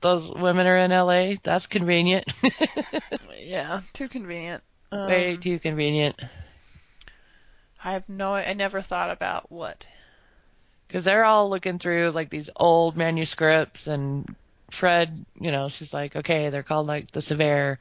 [0.00, 1.34] those women are in LA?
[1.42, 2.32] That's convenient.
[3.48, 4.62] Yeah, too convenient.
[4.92, 6.20] Um, Way too convenient.
[7.82, 8.34] I have no.
[8.34, 9.86] I never thought about what.
[10.86, 14.34] Because they're all looking through like these old manuscripts and
[14.70, 17.78] Fred, you know, she's like, okay, they're called like the Svear.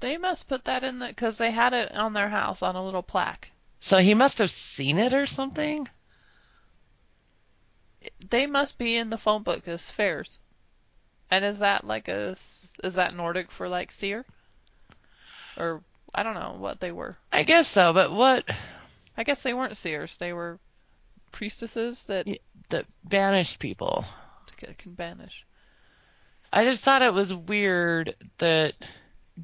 [0.00, 2.84] They must put that in the because they had it on their house on a
[2.84, 3.50] little plaque.
[3.80, 5.88] So he must have seen it or something.
[8.28, 10.38] They must be in the phone book as fairs.
[11.30, 12.36] And is that like a
[12.84, 14.24] is that Nordic for like seer?
[15.56, 15.82] Or
[16.14, 17.16] I don't know what they were.
[17.32, 18.48] I guess so, but what
[19.16, 20.16] I guess they weren't seers.
[20.16, 20.58] They were
[21.32, 22.38] priestesses that Y-
[22.70, 24.04] that banished people?
[24.60, 25.46] c- can banish.
[26.52, 28.74] I just thought it was weird that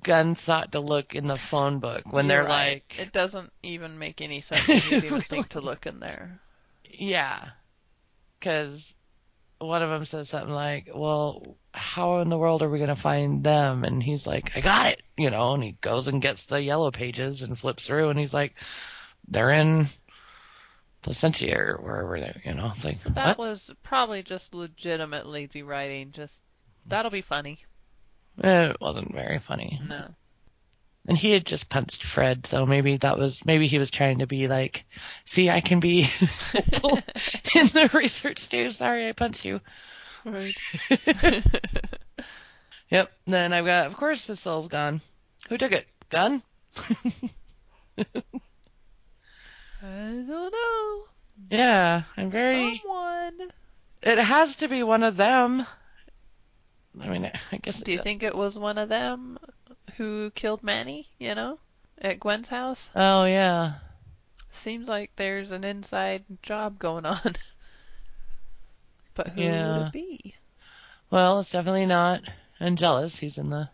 [0.02, 2.82] Gunn thought to look in the phone book when You're they're right.
[2.82, 6.40] like, it doesn't even make any sense to even think to look in there.
[6.84, 7.50] yeah,
[8.38, 8.94] because
[9.62, 12.96] one of them says something like, well, how in the world are we going to
[12.96, 13.84] find them?
[13.84, 16.90] And he's like, I got it, you know, and he goes and gets the yellow
[16.90, 18.54] pages and flips through and he's like,
[19.28, 19.86] they're in
[21.02, 23.50] Placentia or wherever they, you know, it's like, That what?
[23.50, 26.12] was probably just legitimate lazy writing.
[26.12, 26.42] Just
[26.86, 27.58] that'll be funny.
[28.38, 29.80] It wasn't very funny.
[29.88, 30.08] No.
[31.08, 34.26] And he had just punched Fred, so maybe that was maybe he was trying to
[34.26, 34.84] be like,
[35.24, 36.02] see, I can be
[36.54, 38.70] in the research too.
[38.70, 39.60] Sorry, I punched you.
[40.24, 40.54] Right.
[42.90, 43.10] Yep.
[43.26, 45.00] Then I've got, of course, the soul's gone.
[45.48, 45.86] Who took it?
[46.10, 46.42] Gunn?
[47.96, 48.04] I
[49.82, 51.04] don't know.
[51.50, 52.76] Yeah, I'm very.
[52.76, 53.50] Someone.
[54.02, 55.66] It has to be one of them.
[57.00, 57.80] I mean, I guess.
[57.80, 59.38] Do you does- think it was one of them
[60.02, 61.06] who killed Manny?
[61.20, 61.60] You know,
[61.98, 62.90] at Gwen's house.
[62.96, 63.74] Oh yeah.
[64.50, 67.36] Seems like there's an inside job going on.
[69.14, 70.34] but who would it be?
[71.08, 72.22] Well, it's definitely not
[72.58, 73.16] Angelus.
[73.16, 73.68] He's in the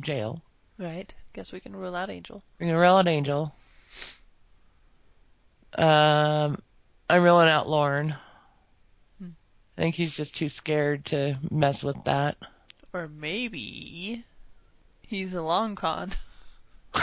[0.00, 0.42] jail.
[0.78, 1.14] Right.
[1.32, 2.42] Guess we can rule out Angel.
[2.58, 3.54] We can gonna out Angel.
[5.78, 6.60] Um,
[7.08, 8.16] I'm ruling out Lorne.
[9.20, 9.28] Hmm.
[9.78, 12.36] I think he's just too scared to mess with that.
[12.92, 14.24] Or maybe
[15.06, 16.12] he's a long con.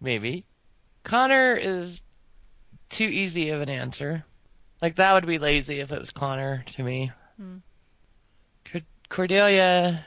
[0.00, 0.44] Maybe.
[1.04, 2.00] Connor is
[2.88, 4.24] too easy of an answer.
[4.80, 7.12] Like that would be lazy if it was Connor to me.
[7.36, 7.58] Hmm.
[9.08, 10.04] Cordelia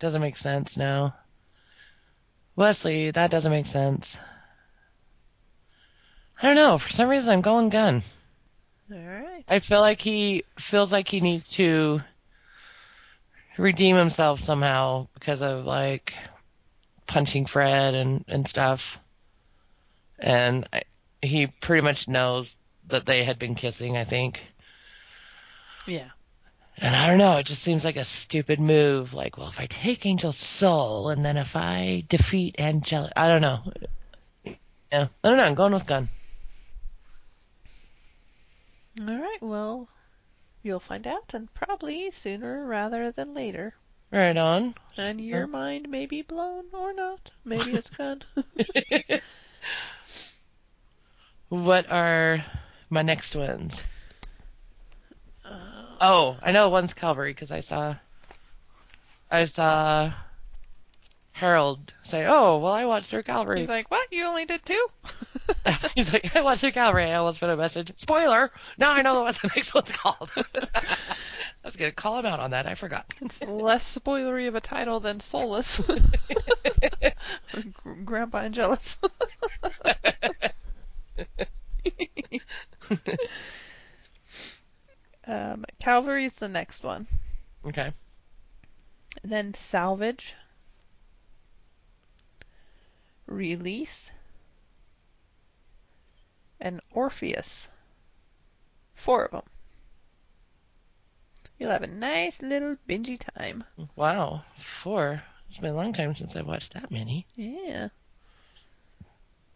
[0.00, 1.14] doesn't make sense now.
[2.56, 4.16] Wesley, that doesn't make sense.
[6.40, 6.78] I don't know.
[6.78, 8.02] For some reason, I'm going Gunn.
[8.92, 9.44] All right.
[9.48, 12.02] I feel like he feels like he needs to
[13.56, 16.12] redeem himself somehow because of like
[17.06, 18.98] punching Fred and and stuff.
[20.18, 20.82] And I,
[21.22, 22.56] he pretty much knows
[22.88, 24.40] that they had been kissing, I think.
[25.86, 26.08] Yeah.
[26.78, 29.14] And I don't know, it just seems like a stupid move.
[29.14, 33.42] Like, well, if I take Angel's soul and then if I defeat Angelus, I don't
[33.42, 33.60] know.
[34.44, 35.44] Yeah, I don't know.
[35.44, 36.08] I'm going with Gunn.
[39.00, 39.42] All right.
[39.42, 39.88] Well,
[40.62, 43.74] you'll find out, and probably sooner rather than later.
[44.10, 44.74] Right on.
[44.96, 47.30] And your mind may be blown or not.
[47.44, 48.24] Maybe it's good.
[51.54, 52.44] What are
[52.90, 53.80] my next ones?
[55.44, 57.94] Uh, oh, I know one's Calvary because I saw
[59.30, 60.12] I saw
[61.32, 64.08] Harold say, "Oh, well, I watched her Calvary." He's like, "What?
[64.10, 64.86] You only did two?
[65.94, 67.92] He's like, "I watched her Calvary." I almost put a message.
[67.96, 68.50] Spoiler!
[68.78, 70.30] Now I know what the next one's called.
[70.36, 70.96] I
[71.64, 72.66] was gonna call him out on that.
[72.66, 73.06] I forgot.
[73.20, 75.80] It's less spoilery of a title than Soulless.
[78.04, 78.96] Grandpa Angelus.
[85.26, 87.06] um, Calvary's the next one.
[87.66, 87.92] okay.
[89.22, 90.34] Then Salvage.
[93.26, 94.10] Release.
[96.64, 97.68] And Orpheus.
[98.94, 99.42] Four of them.
[101.58, 103.64] You'll have a nice little bingy time.
[103.96, 105.22] Wow, four.
[105.46, 107.26] It's been a long time since I've watched that many.
[107.36, 107.90] Yeah.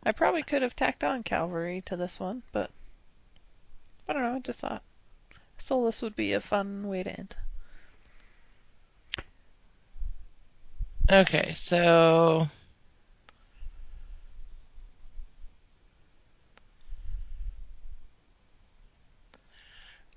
[0.03, 2.71] I probably could have tacked on Calvary to this one, but
[4.07, 4.83] I don't know, I just thought
[5.57, 7.37] Soulless would be a fun way to end.
[11.11, 12.49] Okay, so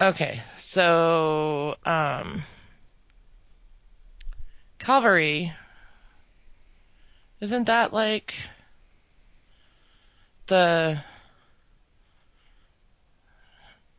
[0.01, 2.41] Okay, so um
[4.79, 5.53] Calvary
[7.39, 8.33] isn't that like
[10.47, 11.03] the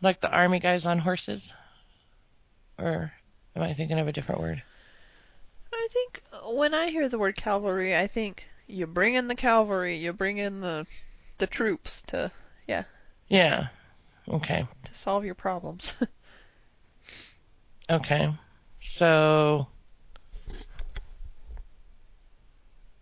[0.00, 1.52] like the army guys on horses?
[2.80, 3.12] Or
[3.54, 4.60] am I thinking of a different word?
[5.72, 6.20] I think
[6.52, 10.38] when I hear the word cavalry, I think you bring in the cavalry, you bring
[10.38, 10.84] in the
[11.38, 12.32] the troops to
[12.66, 12.82] yeah.
[13.28, 13.68] Yeah.
[14.28, 14.66] Okay.
[14.85, 15.94] to solve your problems.
[17.90, 18.32] Okay.
[18.81, 19.66] So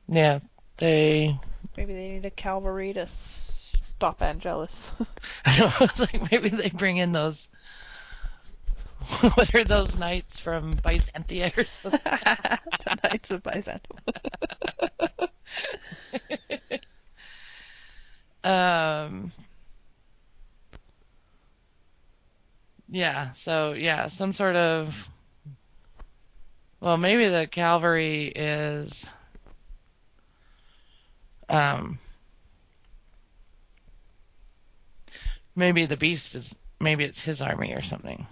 [0.09, 0.41] yeah,
[0.79, 1.39] they
[1.77, 4.91] Maybe they need a cavalry to stop Angelus.
[5.45, 7.47] I know, it's like maybe they bring in those
[9.35, 12.01] what are those knights from Byzantia or something?
[12.05, 13.99] the Knights of Byzantium.
[18.43, 19.33] um
[22.91, 25.09] yeah, so yeah, some sort of
[26.81, 29.09] well, maybe the Calvary is
[31.49, 31.99] um
[35.55, 38.27] maybe the beast is maybe it's his army or something.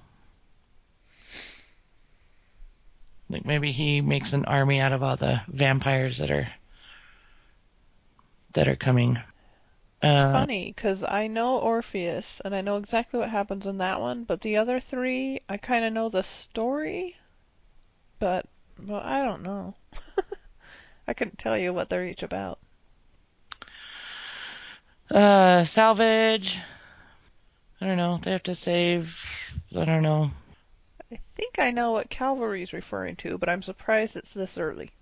[3.31, 6.49] Like maybe he makes an army out of all the vampires that are
[8.55, 9.19] that are coming.
[10.03, 14.01] It's Uh, funny because I know Orpheus and I know exactly what happens in that
[14.01, 17.17] one, but the other three, I kind of know the story,
[18.21, 18.47] but
[18.79, 19.75] well, I don't know.
[21.09, 22.61] I couldn't tell you what they're each about.
[25.11, 26.61] Uh, salvage.
[27.81, 28.19] I don't know.
[28.23, 29.21] They have to save.
[29.77, 30.31] I don't know.
[31.13, 34.93] I think I know what Calvary's referring to, but I'm surprised it's this early.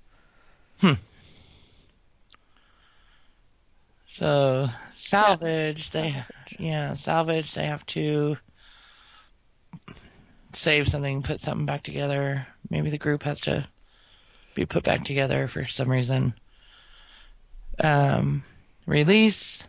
[4.07, 5.91] So salvage.
[5.91, 6.57] They Salvage.
[6.59, 7.55] yeah, salvage.
[7.55, 8.37] They have to
[10.53, 12.47] save something, put something back together.
[12.71, 13.69] Maybe the group has to
[14.55, 16.35] be put back together for some reason.
[17.79, 18.43] Um,
[18.87, 19.63] release.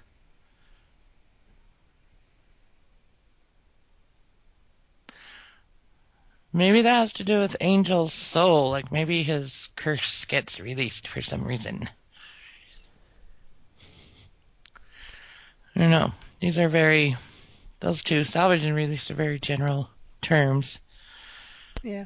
[6.54, 8.70] Maybe that has to do with Angel's soul.
[8.70, 11.90] Like maybe his curse gets released for some reason.
[15.78, 16.12] I don't know.
[16.40, 17.16] These are very,
[17.82, 19.88] those two, salvage and release, are very general
[20.24, 20.80] terms.
[21.84, 22.06] Yeah.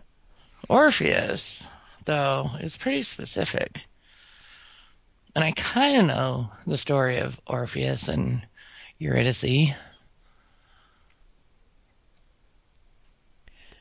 [0.68, 1.64] Orpheus,
[2.04, 3.80] though, is pretty specific.
[5.34, 8.46] And I kind of know the story of Orpheus and
[9.00, 9.74] Eurydice.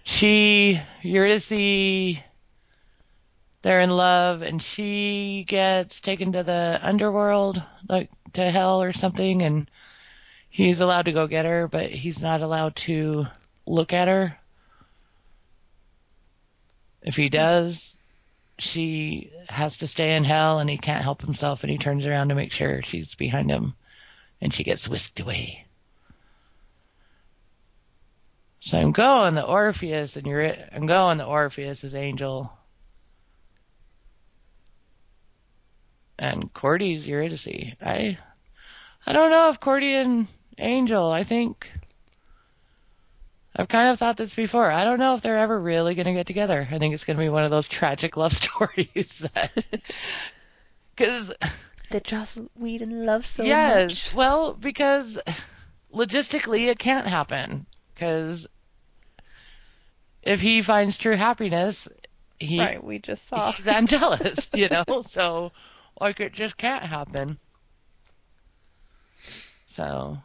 [0.04, 2.22] She, Eurydice,
[3.62, 9.42] they're in love and she gets taken to the underworld, like to hell or something,
[9.42, 9.70] and
[10.48, 13.26] he's allowed to go get her, but he's not allowed to
[13.66, 14.36] look at her.
[17.02, 17.96] If he does,
[18.58, 22.28] she has to stay in hell and he can't help himself and he turns around
[22.28, 23.74] to make sure she's behind him
[24.40, 25.66] and she gets whisked away.
[28.60, 32.52] So I'm going the Orpheus and you're I'm going the Orpheus as Angel.
[36.20, 37.48] And Cordy's Eurydice.
[37.82, 38.18] I
[39.06, 40.26] I don't know if Cordy and
[40.59, 41.66] Angel, I think
[43.56, 44.70] I've kind of thought this before.
[44.70, 46.68] I don't know if they're ever really going to get together.
[46.70, 49.51] I think it's going to be one of those tragic love stories that
[50.98, 51.32] cuz
[51.90, 54.14] That Joss Whedon loves so yes, much.
[54.14, 55.18] well, because
[55.92, 57.64] logistically it can't happen
[57.97, 58.47] cuz
[60.22, 61.88] if he finds true happiness,
[62.38, 63.52] he Right, we just saw.
[63.52, 65.02] he's Angelus, you know?
[65.06, 65.51] So,
[66.01, 67.39] like, it just can't happen.
[69.68, 70.18] So,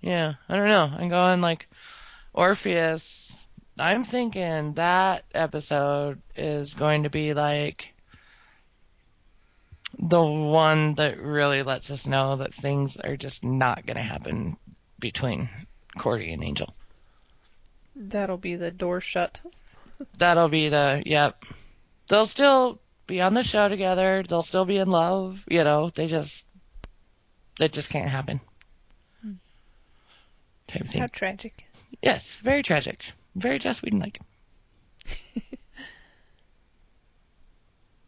[0.00, 0.90] yeah, I don't know.
[0.96, 1.68] I'm going, like,
[2.32, 3.36] Orpheus.
[3.78, 7.86] I'm thinking that episode is going to be, like,
[9.98, 14.56] the one that really lets us know that things are just not going to happen
[14.98, 15.48] between
[15.98, 16.74] Cordy and Angel.
[17.94, 19.40] That'll be the door shut.
[20.18, 21.42] That'll be the, yep.
[22.08, 24.24] They'll still be on the show together.
[24.28, 25.42] They'll still be in love.
[25.48, 26.44] You know, they just,
[27.60, 28.40] it just can't happen.
[29.22, 29.32] Hmm.
[30.68, 31.00] Type of thing.
[31.00, 31.64] How tragic.
[32.02, 33.04] Yes, very tragic.
[33.34, 34.20] Very Joss Whedon like.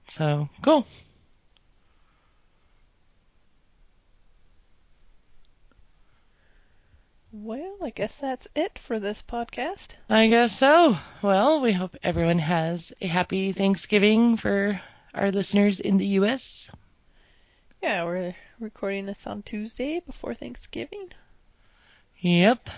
[0.08, 0.86] so, cool.
[7.40, 9.94] Well, I guess that's it for this podcast.
[10.10, 10.98] I guess so.
[11.22, 14.80] Well, we hope everyone has a happy Thanksgiving for
[15.14, 16.68] our listeners in the U.S.
[17.80, 21.10] Yeah, we're recording this on Tuesday before Thanksgiving.
[22.18, 22.70] Yep.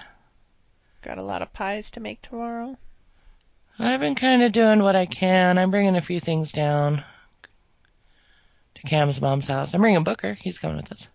[1.00, 2.76] Got a lot of pies to make tomorrow.
[3.78, 5.56] I've been kind of doing what I can.
[5.56, 7.02] I'm bringing a few things down
[8.74, 9.72] to Cam's mom's house.
[9.72, 10.34] I'm bringing Booker.
[10.34, 11.08] He's coming with us.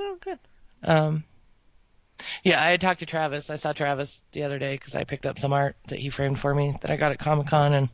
[0.00, 0.40] Oh, good.
[0.82, 1.22] Um,
[2.42, 3.50] yeah, I had talked to Travis.
[3.50, 6.38] I saw Travis the other day because I picked up some art that he framed
[6.38, 7.88] for me that I got at Comic Con, and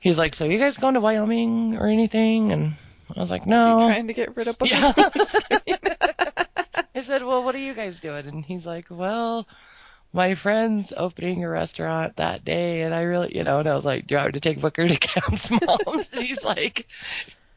[0.00, 2.74] he's like, "So you guys going to Wyoming or anything?" And
[3.14, 4.92] I was like, "No." trying to get rid of Booker Yeah.
[6.96, 9.46] I said, "Well, what are you guys doing?" And he's like, "Well,
[10.12, 13.84] my friend's opening a restaurant that day, and I really, you know." And I was
[13.84, 16.86] like, "Do I have to take Booker to Cam's mom's?" and he's like,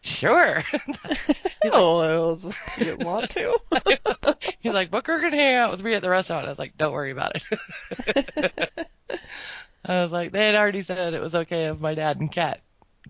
[0.07, 0.63] "Sure."
[1.65, 3.57] oh, I you didn't want to.
[4.59, 6.45] He's like, Booker can hang out with me at the restaurant.
[6.45, 8.88] I was like, don't worry about it.
[9.85, 12.61] I was like, they had already said it was okay if my dad and Kat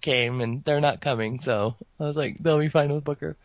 [0.01, 1.39] came, and they're not coming.
[1.39, 3.37] So I was like, they'll be fine with Booker.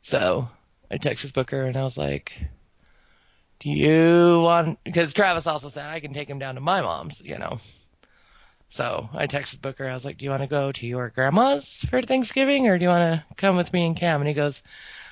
[0.00, 0.48] So
[0.90, 2.32] I texted Booker, and I was like,
[3.60, 7.20] do you want, because Travis also said I can take him down to my mom's,
[7.24, 7.58] you know.
[8.72, 9.86] So I texted Booker.
[9.86, 12.84] I was like, do you want to go to your grandma's for Thanksgiving, or do
[12.84, 14.22] you want to come with me and Cam?
[14.22, 14.62] And he goes,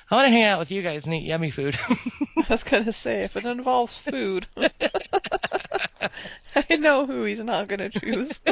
[0.09, 1.77] I want to hang out with you guys and eat yummy food.
[2.37, 4.71] I was gonna say if it involves food, I
[6.77, 8.39] know who he's not gonna choose.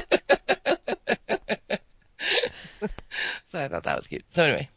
[3.47, 4.25] so I thought that was cute.
[4.29, 4.69] So anyway,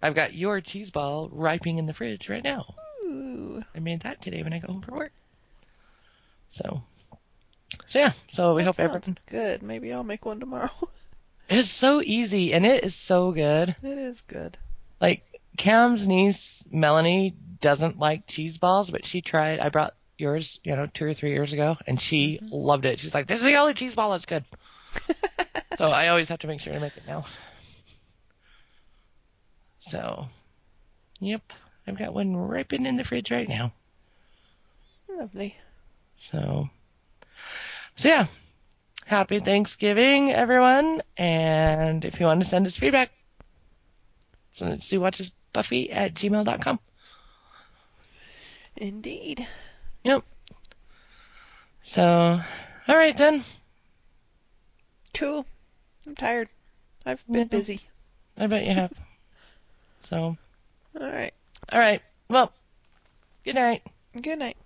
[0.00, 2.74] I've got your cheese ball ripening in the fridge right now.
[3.04, 5.12] Ooh, I made that today when I go home from work.
[6.48, 6.82] So,
[7.90, 8.12] so yeah.
[8.30, 9.18] So we that hope everyone.
[9.26, 9.62] good.
[9.62, 10.70] Maybe I'll make one tomorrow.
[11.52, 13.74] It's so easy and it is so good.
[13.82, 14.56] it is good.
[15.00, 15.24] Like
[15.56, 19.58] Cam's niece Melanie doesn't like cheese balls, but she tried.
[19.58, 22.54] I brought yours, you know, two or three years ago, and she mm-hmm.
[22.54, 23.00] loved it.
[23.00, 24.44] She's like, "This is the only cheese ball that's good."
[25.78, 27.24] so I always have to make sure to make it now.
[29.80, 30.26] So,
[31.18, 31.42] yep,
[31.86, 33.72] I've got one ripening in the fridge right now.
[35.08, 35.56] Lovely.
[36.16, 36.70] So,
[37.96, 38.26] so yeah,
[39.06, 41.02] happy Thanksgiving, everyone.
[41.16, 43.10] And if you want to send us feedback,
[44.52, 46.80] send it to watchesbuffy at gmail.com.
[48.76, 49.46] Indeed.
[50.04, 50.24] Yep.
[51.82, 52.40] So,
[52.88, 53.44] all right then.
[55.14, 55.44] Cool.
[56.06, 56.48] I'm tired.
[57.04, 57.44] I've been Yeah.
[57.44, 57.80] busy.
[58.38, 58.92] I bet you have.
[60.02, 60.36] So,
[60.98, 61.32] All right.
[61.70, 62.00] all right.
[62.30, 62.52] Well,
[63.44, 63.82] good night.
[64.20, 64.56] Good night.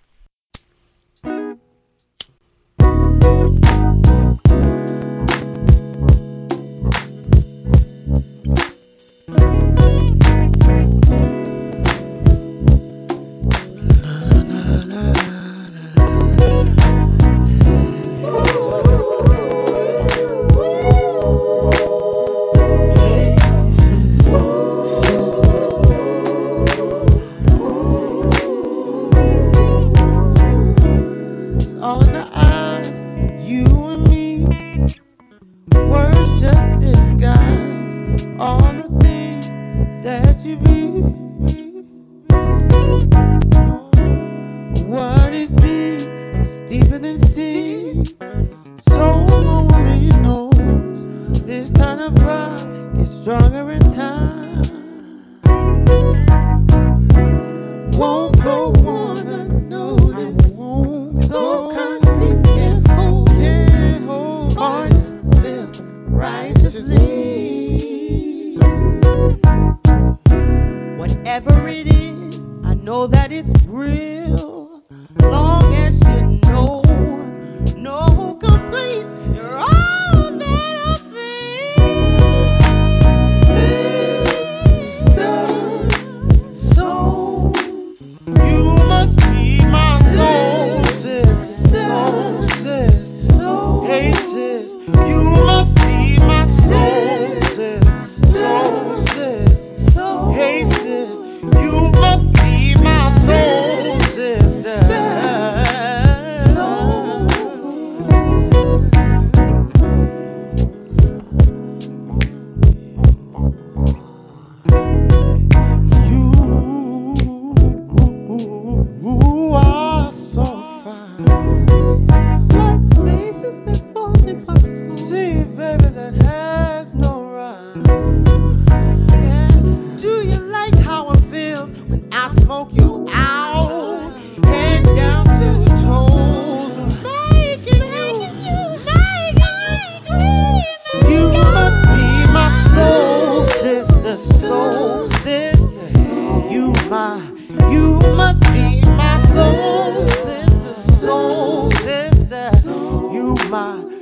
[153.55, 153.94] You